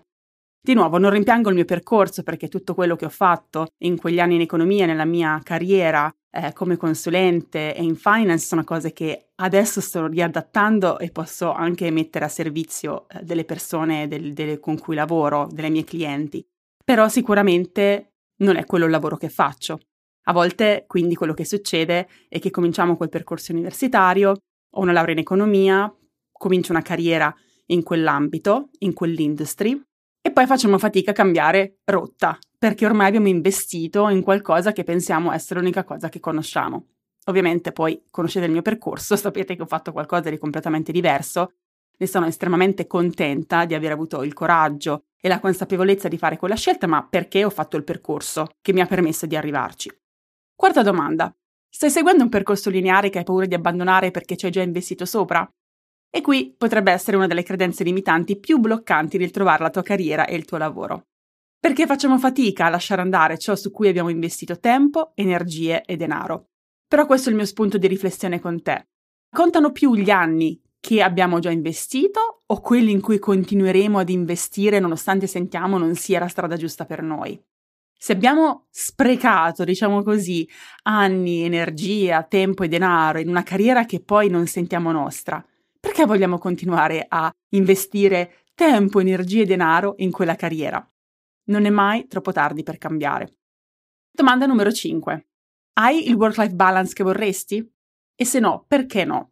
Di 0.59 0.73
nuovo, 0.73 0.97
non 0.97 1.11
rimpiango 1.11 1.49
il 1.49 1.55
mio 1.55 1.65
percorso 1.65 2.23
perché 2.23 2.49
tutto 2.49 2.73
quello 2.73 2.95
che 2.95 3.05
ho 3.05 3.09
fatto 3.09 3.67
in 3.83 3.97
quegli 3.97 4.19
anni 4.19 4.35
in 4.35 4.41
economia, 4.41 4.85
nella 4.85 5.05
mia 5.05 5.39
carriera 5.43 6.13
eh, 6.29 6.53
come 6.53 6.77
consulente 6.77 7.73
e 7.73 7.83
in 7.83 7.95
finance 7.95 8.45
sono 8.45 8.63
cose 8.63 8.91
che 8.91 9.29
adesso 9.35 9.81
sto 9.81 10.07
riadattando 10.07 10.99
e 10.99 11.09
posso 11.09 11.51
anche 11.51 11.89
mettere 11.89 12.25
a 12.25 12.29
servizio 12.29 13.07
eh, 13.09 13.23
delle 13.23 13.45
persone 13.45 14.07
del, 14.07 14.33
delle, 14.33 14.59
con 14.59 14.77
cui 14.77 14.95
lavoro, 14.95 15.47
delle 15.51 15.69
mie 15.69 15.83
clienti. 15.83 16.45
Però 16.83 17.07
sicuramente 17.07 18.13
non 18.37 18.55
è 18.55 18.65
quello 18.65 18.85
il 18.85 18.91
lavoro 18.91 19.17
che 19.17 19.29
faccio. 19.29 19.79
A 20.23 20.33
volte 20.33 20.83
quindi 20.87 21.15
quello 21.15 21.33
che 21.33 21.45
succede 21.45 22.07
è 22.27 22.39
che 22.39 22.51
cominciamo 22.51 22.97
quel 22.97 23.09
percorso 23.09 23.53
universitario, 23.53 24.31
ho 24.31 24.81
una 24.81 24.91
laurea 24.91 25.13
in 25.13 25.21
economia, 25.21 25.91
comincio 26.31 26.71
una 26.71 26.81
carriera 26.81 27.33
in 27.67 27.83
quell'ambito, 27.83 28.69
in 28.79 28.93
quell'industry, 28.93 29.81
poi 30.37 30.45
facciamo 30.45 30.77
fatica 30.77 31.09
a 31.09 31.13
cambiare 31.15 31.79
rotta, 31.85 32.37
perché 32.59 32.85
ormai 32.85 33.07
abbiamo 33.07 33.27
investito 33.27 34.07
in 34.09 34.21
qualcosa 34.21 34.71
che 34.71 34.83
pensiamo 34.83 35.31
essere 35.31 35.59
l'unica 35.59 35.83
cosa 35.83 36.09
che 36.09 36.19
conosciamo. 36.19 36.89
Ovviamente 37.25 37.71
poi 37.71 38.03
conoscete 38.11 38.45
il 38.45 38.51
mio 38.51 38.61
percorso, 38.61 39.15
sapete 39.17 39.55
che 39.55 39.63
ho 39.63 39.65
fatto 39.65 39.91
qualcosa 39.91 40.29
di 40.29 40.37
completamente 40.37 40.91
diverso, 40.91 41.53
ne 41.97 42.05
sono 42.05 42.27
estremamente 42.27 42.85
contenta 42.85 43.65
di 43.65 43.73
aver 43.73 43.91
avuto 43.91 44.21
il 44.21 44.33
coraggio 44.33 45.05
e 45.19 45.27
la 45.27 45.39
consapevolezza 45.39 46.07
di 46.07 46.19
fare 46.19 46.37
quella 46.37 46.53
scelta, 46.53 46.85
ma 46.85 47.03
perché 47.03 47.43
ho 47.43 47.49
fatto 47.49 47.75
il 47.75 47.83
percorso 47.83 48.51
che 48.61 48.73
mi 48.73 48.81
ha 48.81 48.85
permesso 48.85 49.25
di 49.25 49.35
arrivarci. 49.35 49.91
Quarta 50.53 50.83
domanda. 50.83 51.35
Stai 51.67 51.89
seguendo 51.89 52.21
un 52.21 52.29
percorso 52.29 52.69
lineare 52.69 53.09
che 53.09 53.17
hai 53.17 53.23
paura 53.23 53.47
di 53.47 53.55
abbandonare 53.55 54.11
perché 54.11 54.37
ci 54.37 54.45
hai 54.45 54.51
già 54.51 54.61
investito 54.61 55.03
sopra? 55.03 55.49
E 56.09 56.21
qui 56.21 56.53
potrebbe 56.57 56.91
essere 56.91 57.17
una 57.17 57.27
delle 57.27 57.43
credenze 57.43 57.83
limitanti 57.83 58.39
più 58.39 58.57
bloccanti 58.57 59.17
nel 59.17 59.31
trovare 59.31 59.63
la 59.63 59.69
tua 59.69 59.83
carriera 59.83 60.25
e 60.25 60.35
il 60.35 60.45
tuo 60.45 60.57
lavoro. 60.57 61.07
Perché 61.59 61.85
facciamo 61.85 62.17
fatica 62.17 62.65
a 62.65 62.69
lasciare 62.69 63.01
andare 63.01 63.37
ciò 63.37 63.55
su 63.55 63.71
cui 63.71 63.87
abbiamo 63.87 64.09
investito 64.09 64.59
tempo, 64.59 65.11
energie 65.15 65.83
e 65.83 65.97
denaro. 65.97 66.49
Però 66.87 67.05
questo 67.05 67.27
è 67.27 67.31
il 67.31 67.37
mio 67.37 67.45
spunto 67.45 67.77
di 67.77 67.87
riflessione 67.87 68.39
con 68.39 68.61
te. 68.61 68.87
Contano 69.29 69.71
più 69.71 69.93
gli 69.95 70.09
anni 70.09 70.61
che 70.79 71.01
abbiamo 71.01 71.39
già 71.39 71.51
investito 71.51 72.43
o 72.45 72.61
quelli 72.61 72.91
in 72.91 73.01
cui 73.01 73.19
continueremo 73.19 73.99
ad 73.99 74.09
investire 74.09 74.79
nonostante 74.79 75.27
sentiamo 75.27 75.77
non 75.77 75.95
sia 75.95 76.19
la 76.19 76.29
strada 76.29 76.55
giusta 76.55 76.85
per 76.85 77.01
noi? 77.01 77.37
Se 77.99 78.13
abbiamo 78.13 78.67
sprecato, 78.69 79.63
diciamo 79.63 80.03
così, 80.03 80.47
anni, 80.83 81.41
energia, 81.41 82.23
tempo 82.23 82.63
e 82.63 82.67
denaro 82.67 83.19
in 83.19 83.27
una 83.27 83.43
carriera 83.43 83.85
che 83.85 83.99
poi 84.01 84.29
non 84.29 84.45
sentiamo 84.45 84.91
nostra, 84.91 85.43
perché 85.97 86.11
vogliamo 86.11 86.37
continuare 86.37 87.07
a 87.09 87.33
investire 87.53 88.43
tempo, 88.53 88.99
energie 88.99 89.41
e 89.41 89.45
denaro 89.45 89.95
in 89.97 90.11
quella 90.11 90.35
carriera? 90.35 90.87
Non 91.45 91.65
è 91.65 91.71
mai 91.71 92.05
troppo 92.05 92.31
tardi 92.31 92.61
per 92.61 92.77
cambiare. 92.77 93.37
Domanda 94.11 94.45
numero 94.45 94.71
5. 94.71 95.27
Hai 95.73 96.07
il 96.07 96.13
work-life 96.13 96.53
balance 96.53 96.93
che 96.93 97.01
vorresti? 97.01 97.67
E 98.15 98.25
se 98.25 98.37
no, 98.37 98.65
perché 98.67 99.05
no? 99.05 99.31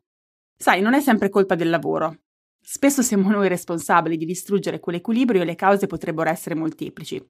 Sai, 0.58 0.82
non 0.82 0.96
è 0.96 1.02
sempre 1.02 1.30
colpa 1.30 1.54
del 1.54 1.70
lavoro. 1.70 2.22
Spesso 2.60 3.04
siamo 3.04 3.30
noi 3.30 3.48
responsabili 3.48 4.18
di 4.18 4.26
distruggere 4.26 4.80
quell'equilibrio 4.80 5.44
e 5.44 5.46
le 5.46 5.56
cause 5.56 5.86
potrebbero 5.86 6.32
essere 6.32 6.56
molteplici. 6.56 7.24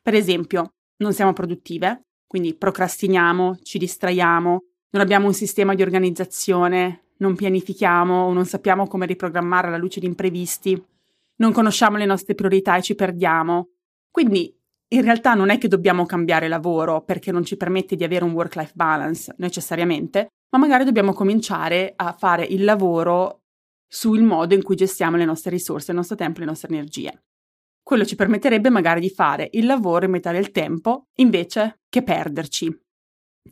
Per 0.00 0.14
esempio, 0.14 0.72
non 1.02 1.12
siamo 1.12 1.34
produttive, 1.34 2.06
quindi 2.26 2.56
procrastiniamo, 2.56 3.56
ci 3.56 3.76
distraiamo, 3.76 4.64
non 4.92 5.02
abbiamo 5.02 5.26
un 5.26 5.34
sistema 5.34 5.74
di 5.74 5.82
organizzazione, 5.82 7.09
non 7.20 7.34
pianifichiamo 7.34 8.24
o 8.24 8.32
non 8.32 8.44
sappiamo 8.44 8.86
come 8.86 9.06
riprogrammare 9.06 9.68
alla 9.68 9.76
luce 9.76 10.00
di 10.00 10.06
imprevisti, 10.06 10.82
non 11.36 11.52
conosciamo 11.52 11.96
le 11.96 12.04
nostre 12.04 12.34
priorità 12.34 12.76
e 12.76 12.82
ci 12.82 12.94
perdiamo. 12.94 13.70
Quindi 14.10 14.54
in 14.92 15.02
realtà 15.02 15.34
non 15.34 15.50
è 15.50 15.58
che 15.58 15.68
dobbiamo 15.68 16.04
cambiare 16.04 16.48
lavoro 16.48 17.02
perché 17.02 17.32
non 17.32 17.44
ci 17.44 17.56
permette 17.56 17.96
di 17.96 18.04
avere 18.04 18.24
un 18.24 18.32
work-life 18.32 18.72
balance 18.74 19.34
necessariamente, 19.38 20.28
ma 20.50 20.58
magari 20.58 20.84
dobbiamo 20.84 21.12
cominciare 21.12 21.92
a 21.94 22.12
fare 22.12 22.44
il 22.44 22.64
lavoro 22.64 23.42
sul 23.86 24.22
modo 24.22 24.54
in 24.54 24.62
cui 24.62 24.76
gestiamo 24.76 25.16
le 25.16 25.24
nostre 25.24 25.50
risorse, 25.50 25.90
il 25.90 25.96
nostro 25.96 26.16
tempo 26.16 26.40
le 26.40 26.46
nostre 26.46 26.68
energie. 26.68 27.22
Quello 27.82 28.04
ci 28.04 28.16
permetterebbe 28.16 28.70
magari 28.70 29.00
di 29.00 29.10
fare 29.10 29.48
il 29.52 29.66
lavoro 29.66 30.04
in 30.04 30.12
metà 30.12 30.32
del 30.32 30.50
tempo 30.50 31.06
invece 31.16 31.80
che 31.88 32.02
perderci. 32.02 32.80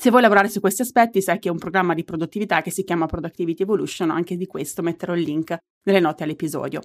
Se 0.00 0.11
vuoi 0.11 0.23
lavorare 0.23 0.49
su 0.49 0.61
questi 0.61 0.83
aspetti, 0.83 1.21
sai 1.21 1.40
che 1.40 1.49
è 1.49 1.50
un 1.50 1.59
programma 1.59 1.93
di 1.93 2.05
produttività 2.05 2.62
che 2.62 2.71
si 2.71 2.85
chiama 2.85 3.07
Productivity 3.07 3.64
Evolution, 3.64 4.11
anche 4.11 4.37
di 4.37 4.47
questo 4.47 4.81
metterò 4.81 5.12
il 5.17 5.23
link 5.23 5.57
nelle 5.83 5.99
note 5.99 6.23
all'episodio. 6.23 6.83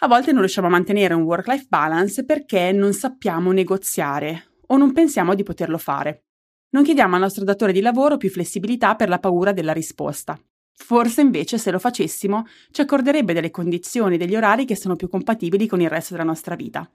A 0.00 0.06
volte 0.06 0.32
non 0.32 0.40
riusciamo 0.40 0.66
a 0.66 0.70
mantenere 0.70 1.14
un 1.14 1.22
work-life 1.22 1.64
balance 1.66 2.26
perché 2.26 2.72
non 2.72 2.92
sappiamo 2.92 3.52
negoziare 3.52 4.48
o 4.66 4.76
non 4.76 4.92
pensiamo 4.92 5.34
di 5.34 5.44
poterlo 5.44 5.78
fare. 5.78 6.24
Non 6.72 6.84
chiediamo 6.84 7.14
al 7.14 7.22
nostro 7.22 7.42
datore 7.42 7.72
di 7.72 7.80
lavoro 7.80 8.18
più 8.18 8.28
flessibilità 8.28 8.96
per 8.96 9.08
la 9.08 9.18
paura 9.18 9.52
della 9.52 9.72
risposta. 9.72 10.38
Forse 10.74 11.22
invece 11.22 11.56
se 11.56 11.70
lo 11.70 11.78
facessimo 11.78 12.44
ci 12.70 12.82
accorderebbe 12.82 13.32
delle 13.32 13.50
condizioni, 13.50 14.18
degli 14.18 14.36
orari 14.36 14.66
che 14.66 14.76
sono 14.76 14.94
più 14.94 15.08
compatibili 15.08 15.66
con 15.66 15.80
il 15.80 15.88
resto 15.88 16.12
della 16.12 16.26
nostra 16.26 16.54
vita. 16.54 16.86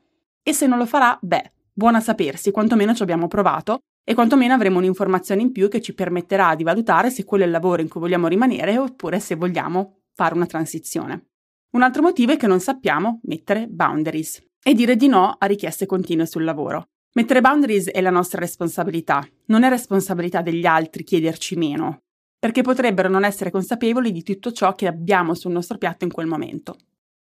E 0.44 0.54
se 0.54 0.68
non 0.68 0.78
lo 0.78 0.86
farà, 0.86 1.18
beh, 1.20 1.52
buona 1.74 2.00
sapersi, 2.00 2.52
quantomeno 2.52 2.94
ci 2.94 3.02
abbiamo 3.02 3.28
provato 3.28 3.80
e 4.04 4.14
quantomeno 4.14 4.54
avremo 4.54 4.80
un'informazione 4.80 5.42
in 5.42 5.52
più 5.52 5.70
che 5.70 5.82
ci 5.82 5.94
permetterà 5.94 6.56
di 6.56 6.64
valutare 6.64 7.10
se 7.10 7.24
quello 7.24 7.44
è 7.44 7.48
il 7.48 7.52
lavoro 7.52 7.82
in 7.82 7.88
cui 7.88 8.02
vogliamo 8.02 8.28
rimanere 8.28 8.78
oppure 8.78 9.20
se 9.20 9.36
vogliamo 9.36 10.02
fare 10.14 10.36
una 10.36 10.46
transizione. 10.46 11.28
Un 11.72 11.84
altro 11.84 12.02
motivo 12.02 12.34
è 12.34 12.38
che 12.38 12.48
non 12.48 12.60
sappiamo 12.60 13.22
mettere 13.24 13.68
boundaries 13.68 14.44
e 14.64 14.74
dire 14.74 14.96
di 14.96 15.08
no 15.08 15.36
a 15.38 15.46
richieste 15.46 15.86
continue 15.86 16.26
sul 16.26 16.44
lavoro. 16.44 16.88
Mettere 17.14 17.42
boundaries 17.42 17.90
è 17.90 18.02
la 18.02 18.10
nostra 18.10 18.40
responsabilità, 18.40 19.26
non 19.46 19.64
è 19.64 19.70
responsabilità 19.70 20.42
degli 20.42 20.66
altri 20.66 21.04
chiederci 21.04 21.56
meno, 21.56 22.04
perché 22.40 22.62
potrebbero 22.62 23.10
non 23.10 23.26
essere 23.26 23.52
consapevoli 23.52 24.12
di 24.12 24.24
tutto 24.24 24.52
ciò 24.52 24.74
che 24.74 24.88
abbiamo 24.88 25.34
sul 25.34 25.52
nostro 25.52 25.78
piatto 25.78 26.06
in 26.06 26.12
quel 26.12 26.28
momento. 26.28 26.78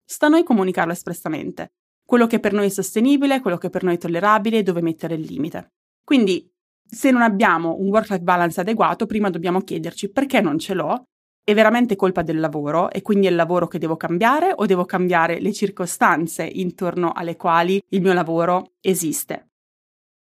Sta 0.04 0.26
a 0.26 0.28
noi 0.28 0.44
comunicarlo 0.44 0.92
espressamente, 0.92 1.72
quello 2.04 2.26
che 2.26 2.40
per 2.40 2.52
noi 2.52 2.66
è 2.66 2.70
sostenibile, 2.70 3.40
quello 3.40 3.56
che 3.56 3.70
per 3.70 3.82
noi 3.82 3.94
è 3.94 3.98
tollerabile 3.98 4.58
e 4.58 4.62
dove 4.62 4.82
mettere 4.82 5.14
il 5.14 5.22
limite. 5.22 5.72
Quindi, 6.04 6.50
se 6.90 7.10
non 7.10 7.22
abbiamo 7.22 7.76
un 7.78 7.88
work-life 7.88 8.22
balance 8.22 8.60
adeguato, 8.60 9.06
prima 9.06 9.30
dobbiamo 9.30 9.60
chiederci 9.60 10.10
perché 10.10 10.40
non 10.40 10.58
ce 10.58 10.74
l'ho, 10.74 11.04
è 11.42 11.54
veramente 11.54 11.96
colpa 11.96 12.22
del 12.22 12.38
lavoro 12.38 12.90
e 12.90 13.02
quindi 13.02 13.26
è 13.26 13.30
il 13.30 13.36
lavoro 13.36 13.66
che 13.66 13.78
devo 13.78 13.96
cambiare 13.96 14.52
o 14.54 14.66
devo 14.66 14.84
cambiare 14.84 15.40
le 15.40 15.52
circostanze 15.52 16.44
intorno 16.44 17.12
alle 17.12 17.36
quali 17.36 17.82
il 17.88 18.00
mio 18.00 18.12
lavoro 18.12 18.72
esiste. 18.80 19.50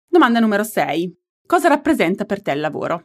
Domanda 0.06 0.40
numero 0.40 0.64
6. 0.64 1.16
Cosa 1.46 1.68
rappresenta 1.68 2.24
per 2.24 2.42
te 2.42 2.52
il 2.52 2.60
lavoro? 2.60 3.04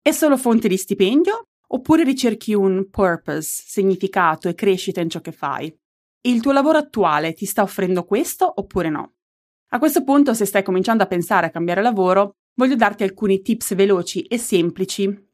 È 0.00 0.10
solo 0.12 0.36
fonte 0.36 0.68
di 0.68 0.76
stipendio 0.76 1.42
oppure 1.72 2.04
ricerchi 2.04 2.54
un 2.54 2.88
purpose, 2.90 3.62
significato 3.66 4.48
e 4.48 4.54
crescita 4.54 5.00
in 5.00 5.10
ciò 5.10 5.20
che 5.20 5.32
fai? 5.32 5.74
Il 6.22 6.40
tuo 6.40 6.52
lavoro 6.52 6.78
attuale 6.78 7.32
ti 7.32 7.46
sta 7.46 7.62
offrendo 7.62 8.04
questo 8.04 8.52
oppure 8.54 8.88
no? 8.88 9.12
A 9.72 9.78
questo 9.78 10.02
punto, 10.02 10.34
se 10.34 10.44
stai 10.44 10.64
cominciando 10.64 11.04
a 11.04 11.06
pensare 11.06 11.46
a 11.46 11.50
cambiare 11.50 11.80
lavoro, 11.80 12.38
voglio 12.60 12.76
darti 12.76 13.04
alcuni 13.04 13.40
tips 13.40 13.74
veloci 13.74 14.20
e 14.20 14.36
semplici 14.36 15.28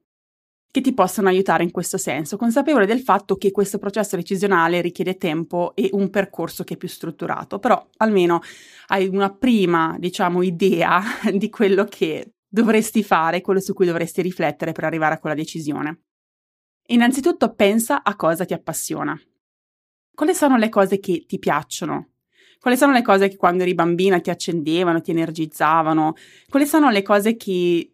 che 0.70 0.80
ti 0.80 0.94
possono 0.94 1.26
aiutare 1.26 1.64
in 1.64 1.72
questo 1.72 1.98
senso, 1.98 2.36
consapevole 2.36 2.86
del 2.86 3.00
fatto 3.00 3.34
che 3.36 3.50
questo 3.50 3.78
processo 3.78 4.14
decisionale 4.14 4.80
richiede 4.80 5.16
tempo 5.16 5.74
e 5.74 5.88
un 5.92 6.08
percorso 6.08 6.62
che 6.62 6.74
è 6.74 6.76
più 6.76 6.86
strutturato, 6.86 7.58
però 7.58 7.84
almeno 7.96 8.40
hai 8.88 9.08
una 9.08 9.34
prima, 9.34 9.96
diciamo, 9.98 10.42
idea 10.42 11.02
di 11.34 11.50
quello 11.50 11.84
che 11.86 12.34
dovresti 12.46 13.02
fare, 13.02 13.40
quello 13.40 13.60
su 13.60 13.74
cui 13.74 13.86
dovresti 13.86 14.22
riflettere 14.22 14.70
per 14.70 14.84
arrivare 14.84 15.14
a 15.14 15.18
quella 15.18 15.34
decisione. 15.34 16.02
Innanzitutto 16.88 17.54
pensa 17.54 18.04
a 18.04 18.14
cosa 18.14 18.44
ti 18.44 18.52
appassiona. 18.52 19.18
Quali 20.14 20.34
sono 20.34 20.56
le 20.56 20.68
cose 20.68 21.00
che 21.00 21.24
ti 21.26 21.40
piacciono? 21.40 22.10
Quali 22.60 22.76
sono 22.76 22.92
le 22.92 23.02
cose 23.02 23.28
che 23.28 23.36
quando 23.36 23.62
eri 23.62 23.74
bambina 23.74 24.20
ti 24.20 24.30
accendevano, 24.30 25.00
ti 25.00 25.10
energizzavano? 25.12 26.14
Quali 26.48 26.66
sono 26.66 26.90
le 26.90 27.02
cose 27.02 27.36
che 27.36 27.92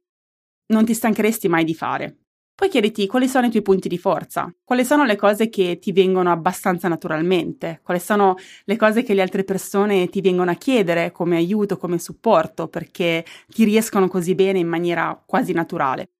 non 0.67 0.85
ti 0.85 0.95
stancheresti 0.95 1.49
mai 1.49 1.65
di 1.65 1.75
fare? 1.75 2.17
Poi 2.55 2.69
chiediti 2.69 3.07
quali 3.07 3.29
sono 3.29 3.47
i 3.47 3.51
tuoi 3.51 3.63
punti 3.63 3.89
di 3.89 3.99
forza, 3.99 4.55
quali 4.63 4.85
sono 4.85 5.05
le 5.05 5.17
cose 5.17 5.49
che 5.49 5.79
ti 5.81 5.91
vengono 5.91 6.31
abbastanza 6.31 6.87
naturalmente, 6.87 7.81
quali 7.83 7.99
sono 7.99 8.37
le 8.65 8.77
cose 8.77 9.03
che 9.03 9.15
le 9.15 9.23
altre 9.23 9.43
persone 9.43 10.09
ti 10.09 10.21
vengono 10.21 10.51
a 10.51 10.55
chiedere 10.55 11.11
come 11.13 11.37
aiuto, 11.37 11.77
come 11.77 11.99
supporto, 11.99 12.69
perché 12.69 13.25
ti 13.49 13.65
riescono 13.65 14.07
così 14.07 14.35
bene 14.35 14.59
in 14.61 14.69
maniera 14.69 15.21
quasi 15.27 15.53
naturale. 15.53 16.11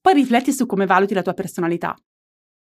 Poi 0.00 0.14
rifletti 0.14 0.52
su 0.52 0.64
come 0.64 0.86
valuti 0.86 1.12
la 1.12 1.22
tua 1.22 1.34
personalità. 1.34 1.94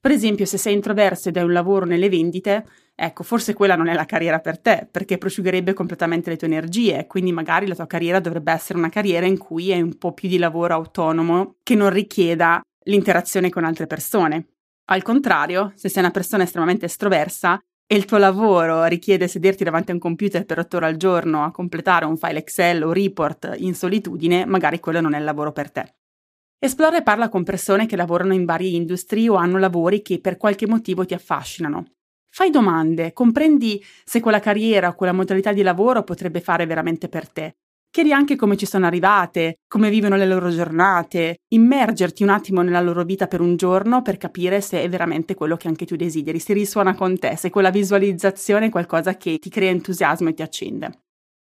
Per 0.05 0.13
esempio, 0.13 0.45
se 0.45 0.59
sei 0.59 0.75
introverso 0.75 1.31
ed 1.31 1.39
hai 1.39 1.45
un 1.45 1.55
lavoro 1.55 1.87
nelle 1.87 2.11
vendite, 2.11 2.67
ecco, 2.95 3.23
forse 3.23 3.55
quella 3.55 3.75
non 3.75 3.89
è 3.89 3.95
la 3.95 4.05
carriera 4.05 4.39
per 4.39 4.59
te, 4.59 4.87
perché 4.91 5.17
prosciugherebbe 5.17 5.73
completamente 5.73 6.29
le 6.29 6.37
tue 6.37 6.47
energie, 6.47 7.07
quindi 7.07 7.33
magari 7.33 7.67
la 7.67 7.75
tua 7.75 7.87
carriera 7.87 8.21
dovrebbe 8.21 8.53
essere 8.53 8.79
una 8.79 8.91
carriera 8.91 9.25
in 9.25 9.39
cui 9.39 9.73
hai 9.73 9.81
un 9.81 9.97
po' 9.97 10.13
più 10.13 10.29
di 10.29 10.37
lavoro 10.37 10.75
autonomo 10.75 11.55
che 11.63 11.75
non 11.75 11.89
richieda 11.89 12.61
l'interazione 12.83 13.49
con 13.49 13.65
altre 13.65 13.87
persone. 13.87 14.49
Al 14.91 15.01
contrario, 15.01 15.73
se 15.75 15.89
sei 15.89 16.03
una 16.03 16.13
persona 16.13 16.43
estremamente 16.43 16.85
estroversa 16.85 17.59
e 17.87 17.97
il 17.97 18.05
tuo 18.05 18.19
lavoro 18.19 18.85
richiede 18.85 19.27
sederti 19.27 19.65
davanti 19.65 19.93
a 19.93 19.95
un 19.95 20.01
computer 20.01 20.45
per 20.45 20.59
otto 20.59 20.77
ore 20.77 20.85
al 20.85 20.97
giorno 20.97 21.45
a 21.45 21.51
completare 21.51 22.05
un 22.05 22.19
file 22.19 22.41
Excel 22.41 22.85
o 22.85 22.93
report 22.93 23.55
in 23.57 23.75
solitudine, 23.75 24.45
magari 24.45 24.81
quello 24.81 25.01
non 25.01 25.15
è 25.15 25.19
il 25.19 25.25
lavoro 25.25 25.53
per 25.53 25.71
te. 25.71 25.95
Esplora 26.59 26.99
e 26.99 27.03
parla 27.03 27.29
con 27.29 27.45
persone 27.45 27.87
che 27.87 27.97
lavorano 27.97 28.33
in 28.33 28.45
varie 28.45 28.77
industrie 28.77 29.29
o 29.29 29.35
hanno 29.35 29.59
lavori 29.59 30.03
che 30.03 30.21
per 30.21 30.37
qualche 30.37 30.67
motivo 30.67 31.05
ti 31.05 31.15
affascinano. 31.15 31.93
Fai 32.31 32.51
domande, 32.51 33.13
comprendi 33.13 33.83
se 34.05 34.21
quella 34.21 34.41
carriera 34.41 34.89
o 34.89 34.95
quella 34.95 35.13
modalità 35.13 35.53
di 35.53 35.63
lavoro 35.63 36.03
potrebbe 36.03 36.41
fare 36.41 36.67
veramente 36.67 37.09
per 37.09 37.29
te 37.29 37.57
Chiedi 37.95 38.13
anche 38.13 38.35
come 38.35 38.57
ci 38.57 38.67
sono 38.67 38.87
arrivate, 38.87 39.61
come 39.69 39.89
vivono 39.89 40.17
le 40.17 40.27
loro 40.27 40.51
giornate, 40.51 41.37
immergerti 41.53 42.25
un 42.25 42.29
attimo 42.31 42.61
nella 42.61 42.81
loro 42.81 43.05
vita 43.05 43.29
per 43.29 43.41
un 43.41 43.55
giorno 43.55 44.03
per 44.03 44.17
capire 44.17 44.61
se 44.61 44.83
è 44.83 44.89
veramente 44.89 45.37
quello 45.37 45.57
che 45.57 45.69
anche 45.69 45.87
tu 45.87 45.95
desideri, 45.95 46.41
se 46.41 46.55
risuona 46.55 46.97
con 46.97 47.17
te, 47.21 47.37
se 47.37 47.51
quella 47.51 47.71
visualizzazione 47.71 48.67
è 48.67 48.71
qualcosa 48.71 49.17
che 49.17 49.39
ti 49.39 49.49
crea 49.49 49.71
entusiasmo 49.71 50.29
e 50.31 50.35
ti 50.35 50.43
accende. 50.43 51.05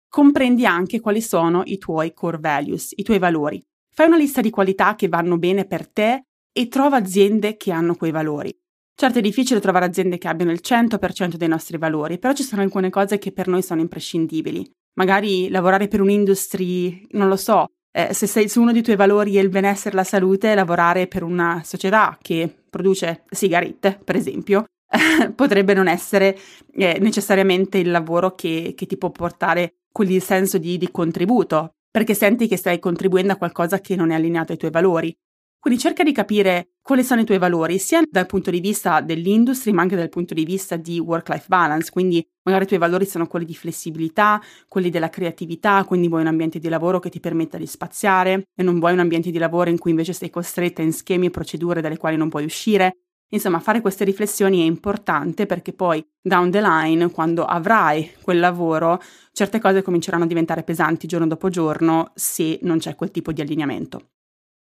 Comprendi 0.07 0.63
anche 0.67 0.99
quali 0.99 1.21
sono 1.21 1.63
i 1.65 1.79
tuoi 1.79 2.13
core 2.13 2.37
values, 2.37 2.93
i 2.95 3.01
tuoi 3.01 3.17
valori. 3.17 3.59
Fai 3.97 4.05
una 4.05 4.17
lista 4.17 4.41
di 4.41 4.51
qualità 4.51 4.93
che 4.93 5.07
vanno 5.07 5.39
bene 5.39 5.65
per 5.65 5.89
te 5.89 6.25
e 6.51 6.67
trova 6.67 6.97
aziende 6.97 7.57
che 7.57 7.71
hanno 7.71 7.95
quei 7.95 8.11
valori. 8.11 8.55
Certo 8.93 9.17
è 9.17 9.21
difficile 9.23 9.59
trovare 9.59 9.85
aziende 9.85 10.19
che 10.19 10.27
abbiano 10.27 10.51
il 10.51 10.61
100% 10.63 11.33
dei 11.33 11.47
nostri 11.47 11.79
valori, 11.79 12.19
però 12.19 12.31
ci 12.33 12.43
sono 12.43 12.61
alcune 12.61 12.91
cose 12.91 13.17
che 13.17 13.31
per 13.31 13.47
noi 13.47 13.63
sono 13.63 13.81
imprescindibili 13.81 14.69
magari 14.97 15.49
lavorare 15.49 15.87
per 15.87 16.01
un'industria, 16.01 16.95
non 17.13 17.27
lo 17.27 17.37
so, 17.37 17.65
eh, 17.91 18.13
se, 18.13 18.27
sei, 18.27 18.47
se 18.47 18.59
uno 18.59 18.71
dei 18.71 18.83
tuoi 18.83 18.95
valori 18.95 19.35
è 19.37 19.41
il 19.41 19.49
benessere 19.49 19.93
e 19.93 19.95
la 19.95 20.03
salute, 20.03 20.53
lavorare 20.53 21.07
per 21.07 21.23
una 21.23 21.63
società 21.65 22.19
che 22.21 22.53
produce 22.69 23.23
sigarette, 23.31 23.99
per 24.03 24.15
esempio, 24.15 24.65
potrebbe 25.33 25.73
non 25.73 25.87
essere 25.87 26.37
eh, 26.73 26.99
necessariamente 26.99 27.79
il 27.79 27.89
lavoro 27.89 28.35
che, 28.35 28.73
che, 28.75 28.85
ti 28.85 28.95
può 28.95 29.09
portare 29.09 29.77
quel 29.91 30.21
senso 30.21 30.59
di, 30.59 30.77
di 30.77 30.91
contributo, 30.91 31.76
perché 31.97 32.13
senti 32.13 32.47
che 32.47 32.57
stai 32.57 32.77
contribuendo 32.77 33.33
a 33.33 33.37
qualcosa 33.37 33.79
che 33.79 33.95
non 33.95 34.11
è 34.11 34.13
allineato 34.13 34.51
ai 34.51 34.59
tuoi 34.59 34.69
valori. 34.69 35.11
Quindi 35.57 35.79
cerca 35.79 36.03
di 36.03 36.11
capire 36.11 36.73
quali 36.79 37.03
sono 37.03 37.21
i 37.21 37.25
tuoi 37.25 37.39
valori, 37.39 37.79
sia 37.79 38.03
dal 38.07 38.27
punto 38.27 38.51
di 38.51 38.59
vista 38.59 39.01
dell'industria, 39.01 39.73
ma 39.73 39.81
anche 39.81 39.95
dal 39.95 40.07
punto 40.07 40.35
di 40.35 40.45
vista 40.45 40.75
di 40.75 40.99
work-life 40.99 41.47
balance. 41.47 41.89
Quindi 41.89 42.23
magari 42.43 42.65
i 42.65 42.67
tuoi 42.67 42.79
valori 42.79 43.07
sono 43.07 43.25
quelli 43.25 43.45
di 43.45 43.55
flessibilità, 43.55 44.39
quelli 44.67 44.91
della 44.91 45.09
creatività, 45.09 45.83
quindi 45.85 46.07
vuoi 46.07 46.21
un 46.21 46.27
ambiente 46.27 46.59
di 46.59 46.69
lavoro 46.69 46.99
che 46.99 47.09
ti 47.09 47.19
permetta 47.19 47.57
di 47.57 47.65
spaziare 47.65 48.43
e 48.55 48.61
non 48.61 48.77
vuoi 48.77 48.93
un 48.93 48.99
ambiente 48.99 49.31
di 49.31 49.39
lavoro 49.39 49.71
in 49.71 49.79
cui 49.79 49.89
invece 49.89 50.13
sei 50.13 50.29
costretta 50.29 50.83
in 50.83 50.93
schemi 50.93 51.25
e 51.25 51.31
procedure 51.31 51.81
dalle 51.81 51.97
quali 51.97 52.15
non 52.15 52.29
puoi 52.29 52.45
uscire. 52.45 53.06
Insomma, 53.29 53.60
fare 53.60 53.81
queste 53.81 54.05
riflessioni 54.05 54.62
è 54.62 54.63
importante 54.63 55.46
perché 55.46 55.74
poi 55.74 56.05
down 56.22 56.50
the 56.50 56.62
line, 56.62 57.12
quando 57.12 57.43
avrai 57.43 58.10
quel 58.22 58.39
lavoro, 58.39 59.01
certe 59.34 59.60
cose 59.60 59.81
cominceranno 59.81 60.24
a 60.24 60.27
diventare 60.27 60.63
pesanti 60.63 61.07
giorno 61.07 61.27
dopo 61.27 61.50
giorno 61.50 62.12
se 62.15 62.60
non 62.62 62.77
c'è 62.77 62.96
quel 62.96 63.12
tipo 63.12 63.34
di 63.34 63.41
allineamento. 63.41 64.12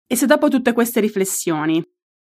E 0.07 0.15
se 0.15 0.25
dopo 0.25 0.47
tutte 0.49 0.73
queste 0.73 0.99
riflessioni 0.99 1.83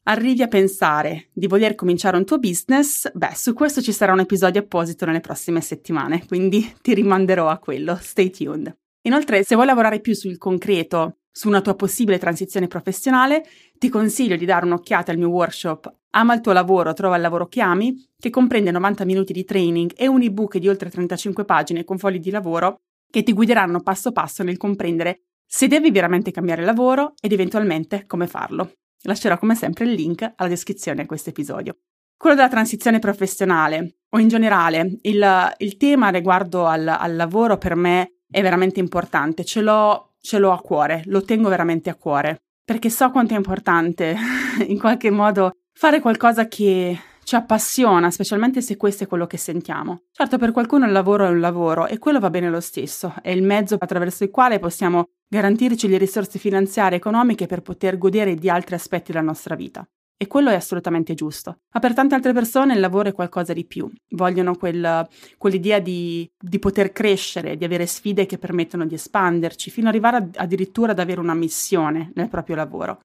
arrivi 0.04 0.42
a 0.42 0.48
pensare 0.48 1.30
di 1.32 1.48
voler 1.48 1.76
cominciare 1.76 2.18
un 2.18 2.26
tuo 2.26 2.38
business, 2.38 3.10
beh, 3.14 3.36
su 3.36 3.54
questo 3.54 3.82
ci 3.82 3.94
sarà 3.94 4.12
un 4.12 4.20
episodio 4.20 4.60
apposito 4.60 5.06
nelle 5.06 5.22
prossime 5.22 5.62
settimane, 5.62 6.26
quindi 6.26 6.74
ti 6.82 6.94
rimanderò 6.94 7.48
a 7.48 7.60
quello. 7.60 7.98
Stay 8.02 8.30
tuned. 8.30 8.76
Inoltre, 9.04 9.44
se 9.46 9.56
vuoi 9.56 9.68
lavorare 9.68 10.02
più 10.02 10.14
sul 10.14 10.38
concreto 10.38 11.20
su 11.32 11.48
una 11.48 11.62
tua 11.62 11.76
possibile 11.76 12.18
transizione 12.18 12.68
professionale, 12.68 13.46
ti 13.78 13.88
consiglio 13.88 14.36
di 14.36 14.44
dare 14.44 14.66
un'occhiata 14.66 15.12
al 15.12 15.18
mio 15.18 15.30
workshop 15.30 15.99
Ama 16.12 16.34
il 16.34 16.42
tuo 16.42 16.54
lavoro, 16.54 16.94
trova 16.94 17.16
il 17.16 17.22
lavoro 17.22 17.48
che 17.48 17.62
ami, 17.62 17.94
che 18.18 18.30
comprende 18.30 18.72
90 18.72 19.06
minuti 19.06 19.32
di 19.32 19.44
training 19.44 19.94
e 19.96 20.08
un 20.08 20.22
ebook 20.24 20.58
di 20.58 20.68
oltre 20.68 20.90
35 20.90 21.46
pagine 21.46 21.84
con 21.84 22.00
fogli 22.00 22.20
di 22.20 22.32
lavoro 22.32 22.82
che 23.12 23.24
ti 23.24 23.34
guideranno 23.34 23.82
passo 23.82 24.12
passo 24.12 24.44
nel 24.44 24.58
comprendere 24.58 25.22
se 25.46 25.68
devi 25.68 25.92
veramente 25.92 26.32
cambiare 26.32 26.64
lavoro 26.64 27.14
ed 27.20 27.32
eventualmente 27.32 28.06
come 28.06 28.28
farlo. 28.28 28.74
Lascerò 29.04 29.38
come 29.38 29.56
sempre 29.56 29.86
il 29.86 29.92
link 29.92 30.34
alla 30.36 30.50
descrizione 30.50 31.04
a 31.04 31.06
questo 31.06 31.30
episodio. 31.30 31.78
Quello 32.18 32.36
della 32.36 32.50
transizione 32.50 33.00
professionale 33.00 34.00
o 34.10 34.20
in 34.20 34.28
generale 34.28 34.98
il, 35.02 35.54
il 35.58 35.78
tema 35.78 36.10
riguardo 36.10 36.66
al, 36.66 36.88
al 36.88 37.16
lavoro 37.16 37.58
per 37.58 37.76
me 37.76 38.14
è 38.30 38.42
veramente 38.42 38.80
importante, 38.80 39.46
ce 39.46 39.62
l'ho, 39.62 40.16
ce 40.20 40.38
l'ho 40.38 40.52
a 40.52 40.60
cuore, 40.60 41.04
lo 41.06 41.24
tengo 41.24 41.50
veramente 41.50 41.90
a 41.90 41.96
cuore, 41.96 42.42
perché 42.64 42.90
so 42.90 43.10
quanto 43.10 43.34
è 43.34 43.38
importante 43.38 44.16
in 44.68 44.78
qualche 44.78 45.10
modo 45.10 45.54
fare 45.80 46.02
qualcosa 46.02 46.50
che 46.50 47.00
ci 47.24 47.36
appassiona, 47.36 48.12
specialmente 48.12 48.62
se 48.62 48.76
questo 48.76 49.06
è 49.06 49.08
quello 49.08 49.26
che 49.26 49.38
sentiamo. 49.38 50.02
Certo, 50.12 50.38
per 50.38 50.52
qualcuno 50.52 50.86
il 50.86 50.92
lavoro 50.92 51.26
è 51.26 51.30
un 51.30 51.40
lavoro 51.40 51.88
e 51.88 52.00
quello 52.00 52.20
va 52.20 52.30
bene 52.30 52.50
lo 52.50 52.60
stesso, 52.60 53.14
è 53.22 53.30
il 53.30 53.44
mezzo 53.44 53.78
attraverso 53.80 54.26
il 54.26 54.30
quale 54.30 54.60
possiamo 54.60 55.06
garantirci 55.26 55.88
le 55.88 55.98
risorse 55.98 56.38
finanziarie 56.38 56.96
e 56.96 57.00
economiche 57.00 57.46
per 57.46 57.62
poter 57.62 57.98
godere 57.98 58.36
di 58.36 58.50
altri 58.50 58.76
aspetti 58.76 59.14
della 59.14 59.24
nostra 59.24 59.56
vita. 59.56 59.88
E 60.18 60.28
quello 60.28 60.50
è 60.50 60.56
assolutamente 60.56 61.14
giusto. 61.14 61.60
Ma 61.74 61.80
per 61.80 61.94
tante 61.94 62.14
altre 62.14 62.34
persone 62.34 62.74
il 62.74 62.82
lavoro 62.82 63.08
è 63.08 63.14
qualcosa 63.14 63.54
di 63.54 63.64
più. 63.64 63.90
Vogliono 64.10 64.56
quel, 64.56 65.08
quell'idea 65.38 65.80
di, 65.80 66.30
di, 66.38 66.60
poter 66.60 66.92
crescere, 66.92 67.56
di 67.56 67.64
avere 67.64 67.86
sfide 67.86 68.26
che 68.26 68.38
permettono 68.38 68.86
di 68.86 68.96
espanderci, 68.96 69.70
fino 69.70 69.88
ad 69.88 69.94
arrivare 69.94 70.18
ad, 70.18 70.36
addirittura 70.36 70.92
ad 70.92 71.00
avere 71.00 71.22
una 71.22 71.36
missione 71.36 72.12
nel 72.16 72.28
proprio 72.28 72.58
lavoro. 72.58 73.00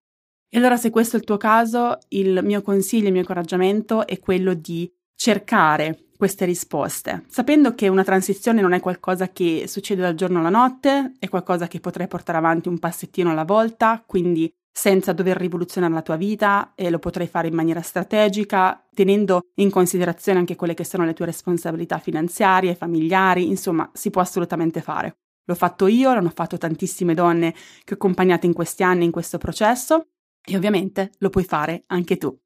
E 0.54 0.58
allora 0.58 0.76
se 0.76 0.90
questo 0.90 1.16
è 1.16 1.18
il 1.18 1.25
tuo 1.25 1.37
caso, 1.37 1.99
il 2.11 2.38
mio 2.44 2.62
consiglio, 2.62 3.06
il 3.06 3.11
mio 3.11 3.23
incoraggiamento 3.23 4.06
è 4.06 4.20
quello 4.20 4.54
di 4.54 4.88
cercare 5.16 6.11
queste 6.16 6.44
risposte, 6.44 7.25
sapendo 7.26 7.75
che 7.75 7.88
una 7.88 8.04
transizione 8.04 8.61
non 8.61 8.73
è 8.73 8.78
qualcosa 8.78 9.30
che 9.30 9.64
succede 9.66 10.02
dal 10.02 10.14
giorno 10.14 10.38
alla 10.38 10.50
notte, 10.50 11.14
è 11.18 11.28
qualcosa 11.28 11.66
che 11.66 11.80
potrai 11.80 12.06
portare 12.06 12.38
avanti 12.38 12.68
un 12.68 12.78
passettino 12.78 13.32
alla 13.32 13.42
volta, 13.42 14.00
quindi 14.06 14.49
senza 14.70 15.12
dover 15.12 15.38
rivoluzionare 15.38 15.92
la 15.92 16.02
tua 16.02 16.14
vita 16.14 16.70
e 16.76 16.88
lo 16.88 17.00
potrai 17.00 17.26
fare 17.26 17.49
in 17.49 17.54
maniera 17.54 17.82
strategica, 17.82 18.80
tenendo 18.94 19.49
in 19.54 19.70
considerazione 19.70 20.38
anche 20.38 20.54
quelle 20.54 20.75
che 20.75 20.84
sono 20.84 21.04
le 21.04 21.14
tue 21.14 21.26
responsabilità 21.26 21.99
finanziarie, 21.99 22.76
familiari, 22.76 23.49
insomma, 23.49 23.90
si 23.92 24.11
può 24.11 24.20
assolutamente 24.20 24.80
fare. 24.80 25.16
L'ho 25.46 25.54
fatto 25.56 25.88
io, 25.88 26.14
l'hanno 26.14 26.32
fatto 26.32 26.56
tantissime 26.56 27.12
donne 27.12 27.52
che 27.82 27.94
ho 27.94 27.96
accompagnato 27.96 28.46
in 28.46 28.52
questi 28.52 28.84
anni 28.84 29.04
in 29.04 29.11
questo 29.11 29.37
processo 29.37 30.11
e 30.44 30.56
ovviamente 30.56 31.12
lo 31.18 31.30
puoi 31.30 31.44
fare 31.44 31.84
anche 31.86 32.16
tu. 32.16 32.36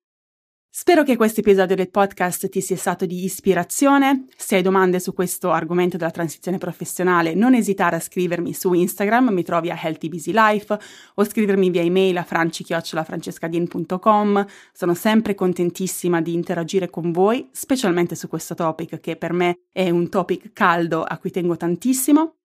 Spero 0.70 1.02
che 1.02 1.16
questo 1.16 1.40
episodio 1.40 1.74
del 1.74 1.90
podcast 1.90 2.50
ti 2.50 2.60
sia 2.60 2.76
stato 2.76 3.04
di 3.04 3.24
ispirazione. 3.24 4.26
Se 4.36 4.54
hai 4.54 4.62
domande 4.62 5.00
su 5.00 5.12
questo 5.12 5.50
argomento 5.50 5.96
della 5.96 6.12
transizione 6.12 6.58
professionale, 6.58 7.34
non 7.34 7.54
esitare 7.54 7.96
a 7.96 8.00
scrivermi 8.00 8.52
su 8.52 8.72
Instagram, 8.74 9.30
mi 9.30 9.42
trovi 9.42 9.70
a 9.70 9.80
Healthy 9.82 10.08
Busy 10.08 10.30
Life, 10.32 10.78
o 11.14 11.24
scrivermi 11.24 11.70
via 11.70 11.82
email 11.82 12.16
a 12.18 12.22
franci-francescadin.com. 12.22 14.46
Sono 14.72 14.94
sempre 14.94 15.34
contentissima 15.34 16.20
di 16.20 16.34
interagire 16.34 16.88
con 16.90 17.10
voi, 17.10 17.48
specialmente 17.50 18.14
su 18.14 18.28
questo 18.28 18.54
topic 18.54 19.00
che 19.00 19.16
per 19.16 19.32
me 19.32 19.62
è 19.72 19.90
un 19.90 20.08
topic 20.08 20.52
caldo 20.52 21.02
a 21.02 21.18
cui 21.18 21.32
tengo 21.32 21.56
tantissimo. 21.56 22.37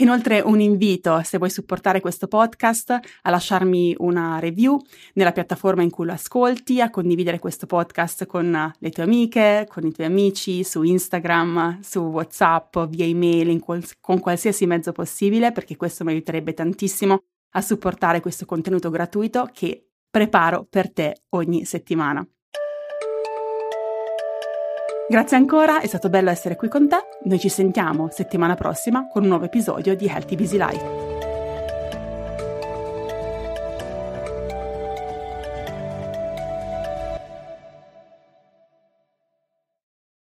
Inoltre 0.00 0.40
un 0.40 0.60
invito, 0.60 1.20
se 1.24 1.38
vuoi 1.38 1.50
supportare 1.50 2.00
questo 2.00 2.28
podcast, 2.28 2.90
a 3.22 3.30
lasciarmi 3.30 3.96
una 3.98 4.38
review 4.38 4.80
nella 5.14 5.32
piattaforma 5.32 5.82
in 5.82 5.90
cui 5.90 6.06
lo 6.06 6.12
ascolti, 6.12 6.80
a 6.80 6.88
condividere 6.88 7.40
questo 7.40 7.66
podcast 7.66 8.24
con 8.26 8.72
le 8.78 8.90
tue 8.90 9.02
amiche, 9.02 9.66
con 9.68 9.84
i 9.84 9.92
tuoi 9.92 10.06
amici, 10.06 10.62
su 10.62 10.84
Instagram, 10.84 11.80
su 11.80 11.98
WhatsApp, 11.98 12.78
via 12.88 13.06
email, 13.06 13.58
qual- 13.58 13.82
con 13.98 14.20
qualsiasi 14.20 14.66
mezzo 14.66 14.92
possibile, 14.92 15.50
perché 15.50 15.74
questo 15.76 16.04
mi 16.04 16.12
aiuterebbe 16.12 16.54
tantissimo 16.54 17.24
a 17.54 17.60
supportare 17.60 18.20
questo 18.20 18.46
contenuto 18.46 18.90
gratuito 18.90 19.50
che 19.52 19.88
preparo 20.08 20.64
per 20.70 20.92
te 20.92 21.22
ogni 21.30 21.64
settimana. 21.64 22.24
Grazie 25.10 25.38
ancora, 25.38 25.80
è 25.80 25.86
stato 25.86 26.10
bello 26.10 26.28
essere 26.28 26.54
qui 26.54 26.68
con 26.68 26.86
te. 26.86 26.98
Noi 27.22 27.38
ci 27.38 27.48
sentiamo 27.48 28.10
settimana 28.10 28.56
prossima 28.56 29.08
con 29.08 29.22
un 29.22 29.28
nuovo 29.28 29.46
episodio 29.46 29.96
di 29.96 30.06
Healthy 30.06 30.36
Busy 30.36 30.58
Life. 30.58 31.17